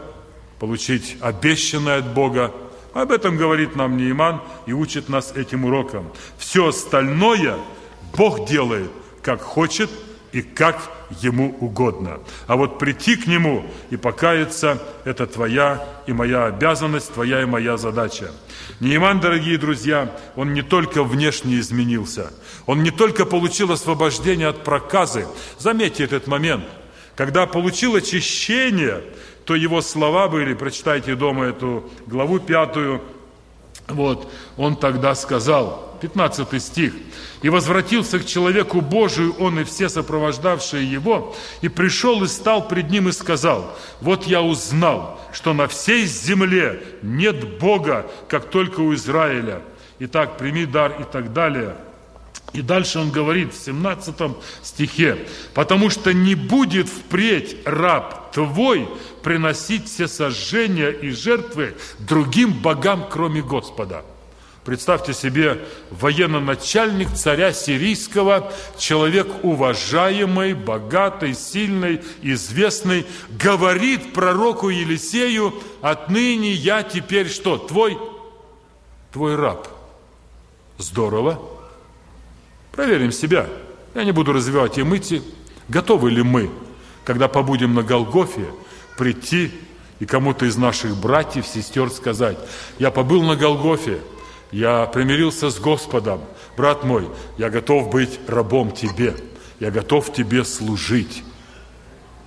получить 0.59 1.19
обещанное 1.21 1.99
от 1.99 2.15
Бога. 2.15 2.51
Об 2.95 3.13
этом 3.13 3.37
говорит 3.37 3.77
нам 3.77 3.99
Нейман 3.99 4.41
и 4.65 4.73
учит 4.73 5.11
нас 5.11 5.33
этим 5.37 5.67
уроком. 5.67 6.11
Все 6.39 6.69
остальное 6.69 7.59
Бог 8.17 8.49
делает 8.49 8.91
как 9.23 9.41
хочет 9.41 9.91
и 10.33 10.43
как 10.43 10.91
ему 11.21 11.57
угодно. 11.61 12.21
А 12.47 12.57
вот 12.57 12.79
прийти 12.79 13.17
к 13.17 13.27
нему 13.27 13.65
и 13.91 13.97
покаяться– 13.97 14.81
это 15.05 15.27
твоя 15.27 15.85
и 16.07 16.13
моя 16.13 16.47
обязанность, 16.47 17.13
твоя 17.13 17.43
и 17.43 17.47
моя 17.47 17.77
задача. 17.77 18.31
Неиман, 18.79 19.21
дорогие 19.21 19.59
друзья, 19.59 20.15
он 20.37 20.55
не 20.55 20.63
только 20.63 21.03
внешне 21.03 21.59
изменился, 21.59 22.33
он 22.67 22.83
не 22.83 22.91
только 22.91 23.27
получил 23.27 23.73
освобождение 23.73 24.49
от 24.49 24.63
проказы. 24.63 25.27
Заметьте 25.59 26.05
этот 26.05 26.27
момент. 26.27 26.65
Когда 27.17 27.47
получил 27.47 27.97
очищение, 27.97 29.03
то 29.45 29.55
его 29.55 29.83
слова 29.83 30.29
были, 30.29 30.55
прочитайте 30.55 31.17
дома 31.17 31.47
эту 31.47 31.91
главу 32.07 32.39
пятую, 32.39 33.03
вот, 33.89 34.31
он 34.57 34.77
тогда 34.77 35.15
сказал– 35.17 35.89
15 36.01 36.63
стих. 36.63 36.95
«И 37.43 37.49
возвратился 37.49 38.19
к 38.19 38.27
человеку 38.27 38.81
Божию 38.81 39.35
он 39.39 39.61
и 39.61 39.65
все 39.65 39.89
сопровождавшие 39.89 40.91
его, 40.91 41.35
и 41.61 41.69
пришел 41.69 42.23
и 42.25 42.29
стал 42.29 42.67
пред 42.67 42.91
ним 42.91 43.09
и 43.09 43.13
сказал, 43.13 43.77
вот 44.01 44.27
я 44.27 44.43
узнал, 44.43 45.21
что 45.33 45.53
на 45.53 45.69
всей 45.69 46.07
земле 46.07 46.83
нет 47.03 47.59
Бога, 47.59 48.11
как 48.29 48.51
только 48.51 48.81
у 48.81 48.95
Израиля. 48.95 49.63
Итак, 49.99 50.39
прими 50.39 50.67
дар 50.67 50.97
и 51.01 51.05
так 51.05 51.33
далее». 51.33 51.77
И 52.53 52.63
дальше 52.63 52.99
он 52.99 53.11
говорит 53.11 53.55
в 53.55 53.65
17 53.65 54.17
стихе, 54.63 55.19
«Потому 55.55 55.89
что 55.89 56.13
не 56.13 56.35
будет 56.35 56.89
впредь 56.89 57.57
раб 57.65 58.33
твой 58.33 58.89
приносить 59.23 59.89
все 59.89 60.09
сожжения 60.09 60.91
и 60.91 61.11
жертвы 61.11 61.77
другим 61.99 62.53
богам, 62.53 63.07
кроме 63.09 63.43
Господа». 63.43 64.03
Представьте 64.65 65.15
себе, 65.15 65.59
военно-начальник 65.91 67.15
царя 67.15 67.53
сирийского, 67.53 68.53
человек 68.77 69.27
уважаемый, 69.43 70.53
богатый, 70.53 71.35
сильный, 71.35 72.03
известный, 72.21 73.07
говорит 73.31 74.13
пророку 74.13 74.69
Елисею, 74.69 75.55
отныне 75.81 76.53
я 76.53 76.83
теперь 76.83 77.29
что, 77.29 77.57
твой, 77.57 77.97
твой 79.13 79.35
раб. 79.35 79.67
Здорово. 80.77 81.41
Проверим 82.73 83.13
себя. 83.13 83.47
Я 83.95 84.05
не 84.05 84.13
буду 84.13 84.33
развивать 84.33 84.77
и 84.77 84.83
мысли. 84.83 85.23
Готовы 85.69 86.11
ли 86.11 86.23
мы, 86.23 86.51
когда 87.05 87.29
побудем 87.29 87.75
на 87.75 87.83
Голгофе, 87.83 88.47
прийти 88.99 89.53
и 90.01 90.07
кому-то 90.07 90.45
из 90.45 90.57
наших 90.57 90.97
братьев, 90.97 91.47
сестер 91.47 91.91
сказать, 91.91 92.39
я 92.79 92.91
побыл 92.91 93.23
на 93.23 93.37
Голгофе, 93.37 94.01
Я 94.53 94.87
примирился 94.87 95.51
с 95.51 95.59
Господом. 95.59 96.21
Брат 96.57 96.85
мой, 96.85 97.09
я 97.39 97.51
готов 97.51 97.91
быть 97.91 98.19
рабом 98.27 98.73
тебе. 98.73 99.15
Я 99.61 99.71
готов 99.71 100.13
тебе 100.13 100.45
служить. 100.45 101.23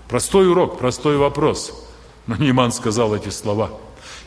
Простой 0.08 0.50
урок, 0.50 0.78
простой 0.78 1.18
вопрос. 1.18 1.88
Но 2.28 2.36
Нейман 2.36 2.72
сказал 2.72 3.16
эти 3.16 3.30
слова. 3.30 3.72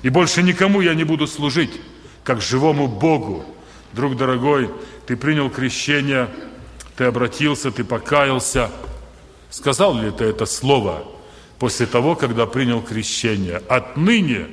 И 0.02 0.10
больше 0.10 0.42
никому 0.42 0.80
я 0.80 0.94
не 0.94 1.04
буду 1.04 1.26
служить, 1.26 1.80
как 2.24 2.42
живому 2.42 2.86
Богу. 2.86 3.44
Друг 3.92 4.16
дорогой, 4.16 4.70
ты 5.06 5.16
принял 5.16 5.48
крещение, 5.48 6.28
ты 6.96 7.04
обратился, 7.04 7.70
ты 7.70 7.84
покаялся. 7.84 8.70
Сказал 9.48 9.96
ли 9.98 10.10
ты 10.10 10.24
это 10.24 10.44
слово 10.44 11.04
после 11.58 11.86
того, 11.86 12.14
когда 12.14 12.46
принял 12.46 12.82
крещение? 12.82 13.62
Отныне 13.68 14.48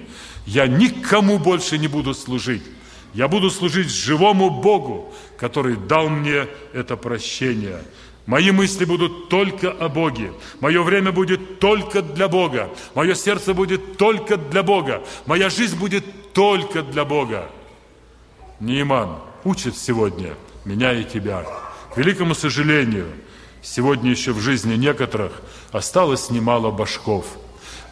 я 0.46 0.68
никому 0.68 1.40
больше 1.40 1.78
не 1.78 1.88
буду 1.88 2.14
служить. 2.14 2.64
Я 3.14 3.28
буду 3.28 3.50
служить 3.52 3.90
живому 3.90 4.50
Богу, 4.50 5.14
который 5.38 5.76
дал 5.76 6.10
мне 6.10 6.48
это 6.74 6.98
прощение. 6.98 7.80
Мои 8.26 8.52
мысли 8.52 8.86
будут 8.86 9.30
только 9.30 9.70
о 9.70 9.90
Боге. 9.90 10.32
Мое 10.62 10.82
время 10.82 11.12
будет 11.12 11.60
только 11.60 12.02
для 12.02 12.28
Бога. 12.28 12.70
Мое 12.96 13.14
сердце 13.16 13.54
будет 13.54 13.98
только 13.98 14.38
для 14.38 14.64
Бога. 14.64 15.04
Моя 15.26 15.50
жизнь 15.50 15.78
будет 15.78 16.34
только 16.34 16.82
для 16.82 17.06
Бога. 17.06 17.50
Нейман 18.60 19.18
учит 19.44 19.78
сегодня 19.78 20.36
меня 20.66 20.94
и 20.94 21.04
тебя. 21.04 21.46
К 21.94 21.98
великому 21.98 22.34
сожалению, 22.34 23.08
сегодня 23.62 24.10
еще 24.10 24.32
в 24.32 24.40
жизни 24.40 24.76
некоторых 24.76 25.42
осталось 25.72 26.30
немало 26.30 26.72
башков. 26.72 27.26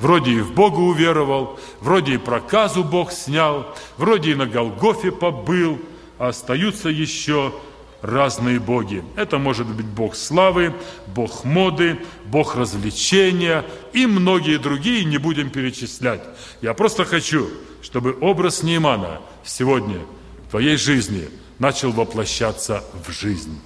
Вроде 0.01 0.31
и 0.31 0.39
в 0.39 0.53
Бога 0.53 0.79
уверовал, 0.79 1.59
вроде 1.79 2.15
и 2.15 2.17
проказу 2.17 2.83
Бог 2.83 3.11
снял, 3.11 3.67
вроде 3.97 4.31
и 4.31 4.35
на 4.35 4.47
Голгофе 4.47 5.11
побыл, 5.11 5.79
а 6.17 6.29
остаются 6.29 6.89
еще 6.89 7.53
разные 8.01 8.59
боги. 8.59 9.03
Это 9.15 9.37
может 9.37 9.67
быть 9.67 9.85
Бог 9.85 10.15
славы, 10.15 10.73
Бог 11.05 11.43
моды, 11.43 11.99
Бог 12.25 12.55
развлечения 12.55 13.63
и 13.93 14.07
многие 14.07 14.57
другие, 14.57 15.05
не 15.05 15.19
будем 15.19 15.51
перечислять. 15.51 16.23
Я 16.63 16.73
просто 16.73 17.05
хочу, 17.05 17.47
чтобы 17.83 18.17
образ 18.21 18.63
Неймана 18.63 19.21
сегодня 19.43 19.99
в 20.47 20.49
твоей 20.49 20.77
жизни 20.77 21.29
начал 21.59 21.91
воплощаться 21.91 22.83
в 23.05 23.11
жизнь. 23.11 23.61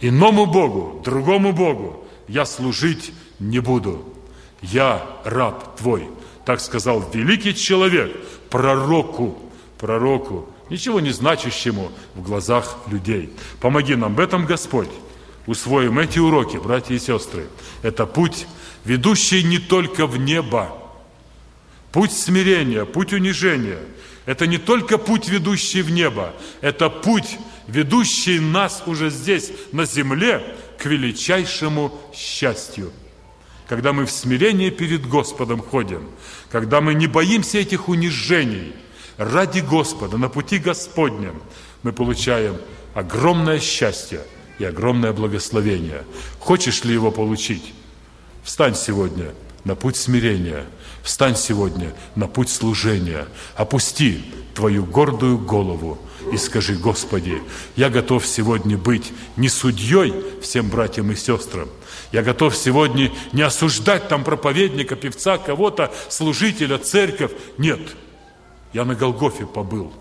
Иному 0.00 0.46
Богу, 0.46 1.00
другому 1.04 1.52
Богу 1.52 2.04
я 2.26 2.44
служить 2.44 3.12
не 3.38 3.60
буду. 3.60 4.17
Я 4.62 5.06
раб 5.24 5.76
твой. 5.76 6.08
Так 6.44 6.60
сказал 6.60 7.04
великий 7.12 7.54
человек 7.54 8.16
пророку, 8.48 9.38
пророку 9.78 10.48
ничего 10.70 11.00
не 11.00 11.10
значащему 11.10 11.92
в 12.14 12.22
глазах 12.22 12.78
людей. 12.88 13.30
Помоги 13.60 13.94
нам 13.94 14.14
в 14.14 14.20
этом, 14.20 14.46
Господь. 14.46 14.90
Усвоим 15.46 15.98
эти 15.98 16.18
уроки, 16.18 16.58
братья 16.58 16.94
и 16.94 16.98
сестры. 16.98 17.46
Это 17.82 18.06
путь, 18.06 18.46
ведущий 18.84 19.42
не 19.42 19.58
только 19.58 20.06
в 20.06 20.18
небо. 20.18 20.76
Путь 21.92 22.12
смирения, 22.12 22.84
путь 22.84 23.12
унижения. 23.12 23.78
Это 24.26 24.46
не 24.46 24.58
только 24.58 24.98
путь, 24.98 25.28
ведущий 25.28 25.80
в 25.80 25.90
небо. 25.90 26.34
Это 26.60 26.90
путь, 26.90 27.38
ведущий 27.66 28.40
нас 28.40 28.82
уже 28.84 29.08
здесь, 29.08 29.50
на 29.72 29.86
земле, 29.86 30.42
к 30.78 30.84
величайшему 30.84 31.98
счастью. 32.14 32.92
Когда 33.68 33.92
мы 33.92 34.06
в 34.06 34.10
смирении 34.10 34.70
перед 34.70 35.06
Господом 35.06 35.60
ходим, 35.60 36.08
когда 36.50 36.80
мы 36.80 36.94
не 36.94 37.06
боимся 37.06 37.58
этих 37.58 37.88
унижений– 37.88 38.74
ради 39.18 39.58
Господа, 39.58 40.16
на 40.16 40.30
пути 40.30 40.58
Господнем, 40.58 41.42
мы 41.82 41.92
получаем 41.92 42.56
огромное 42.94 43.60
счастье 43.60 44.22
и 44.58 44.64
огромное 44.64 45.12
благословение. 45.12 46.04
Хочешь 46.38 46.84
ли 46.84 46.94
его 46.94 47.10
получить? 47.10 47.74
Встань 48.42 48.74
сегодня 48.74 49.34
на 49.64 49.74
путь 49.74 49.96
смирения, 49.96 50.64
встань 51.02 51.36
сегодня 51.36 51.92
на 52.14 52.28
путь 52.28 52.48
служения, 52.48 53.26
опусти 53.56 54.24
твою 54.54 54.84
гордую 54.84 55.38
голову 55.38 55.98
и 56.32 56.36
скажи, 56.36 56.76
Господи, 56.76 57.42
я 57.76 57.90
готов 57.90 58.24
сегодня 58.26 58.78
быть 58.78 59.12
не 59.36 59.48
судьей 59.48 60.14
всем 60.40 60.68
братьям 60.68 61.10
и 61.10 61.16
сестрам, 61.16 61.68
я 62.12 62.22
готов 62.22 62.56
сегодня 62.56 63.12
не 63.32 63.42
осуждать 63.42 64.08
там 64.08 64.24
проповедника, 64.24 64.96
певца, 64.96 65.38
кого-то, 65.38 65.92
служителя, 66.08 66.78
церковь. 66.78 67.32
Нет– 67.58 67.80
я 68.72 68.84
на 68.84 68.94
Голгофе 68.94 69.46
побыл. 69.46 69.92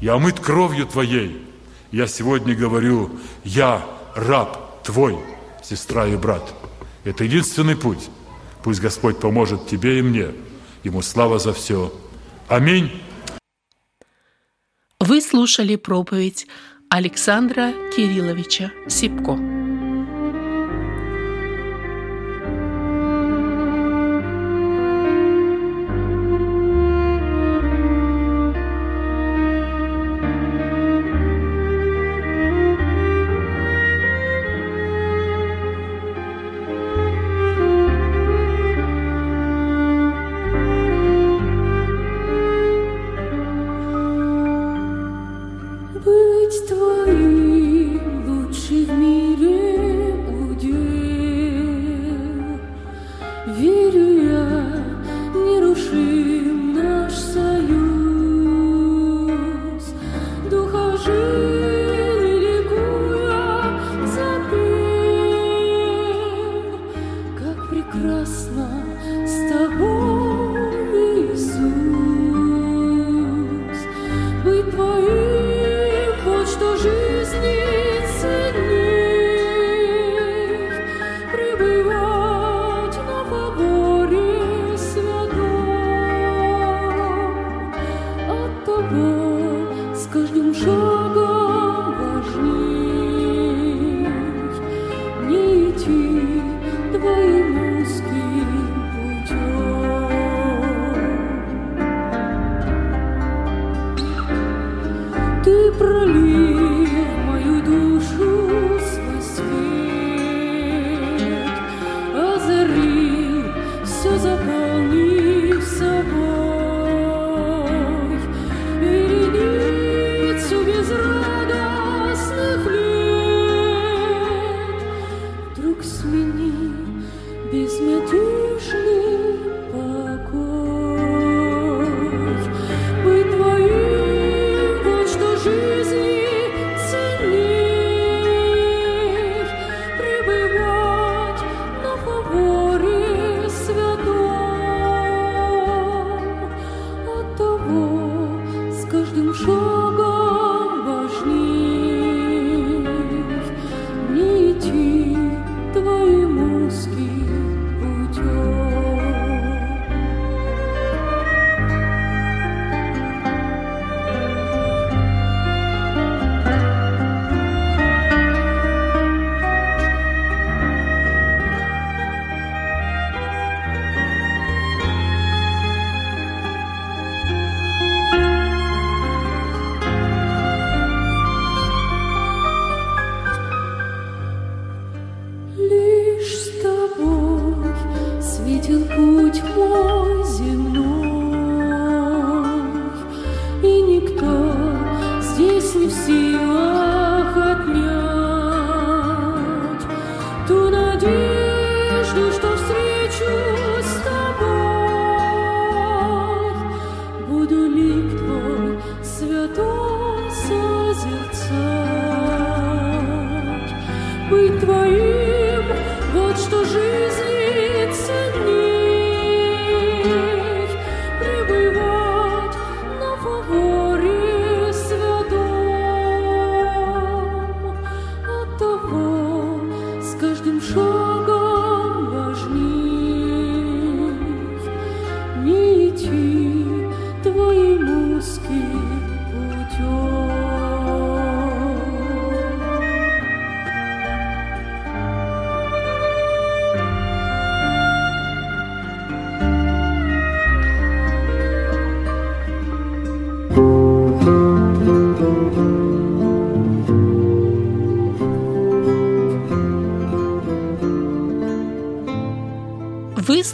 Я 0.00 0.14
омыт 0.14 0.40
кровью 0.40 0.86
Твоей. 0.86 1.42
Я 1.92 2.06
сегодня 2.06 2.54
говорю, 2.54 3.10
я 3.44 3.86
раб 4.14 4.82
Твой, 4.82 5.18
сестра 5.62 6.06
и 6.06 6.16
брат. 6.16 6.54
Это 7.04 7.24
единственный 7.24 7.76
путь. 7.76 8.08
Пусть 8.62 8.80
Господь 8.80 9.18
поможет 9.18 9.66
тебе 9.66 9.98
и 9.98 10.02
мне. 10.02 10.28
Ему 10.84 11.02
слава 11.02 11.38
за 11.38 11.52
все. 11.52 11.92
Аминь. 12.48 13.02
Вы 15.00 15.20
слушали 15.20 15.76
проповедь 15.76 16.46
Александра 16.90 17.72
Кирилловича 17.94 18.72
Сипко. 18.88 19.65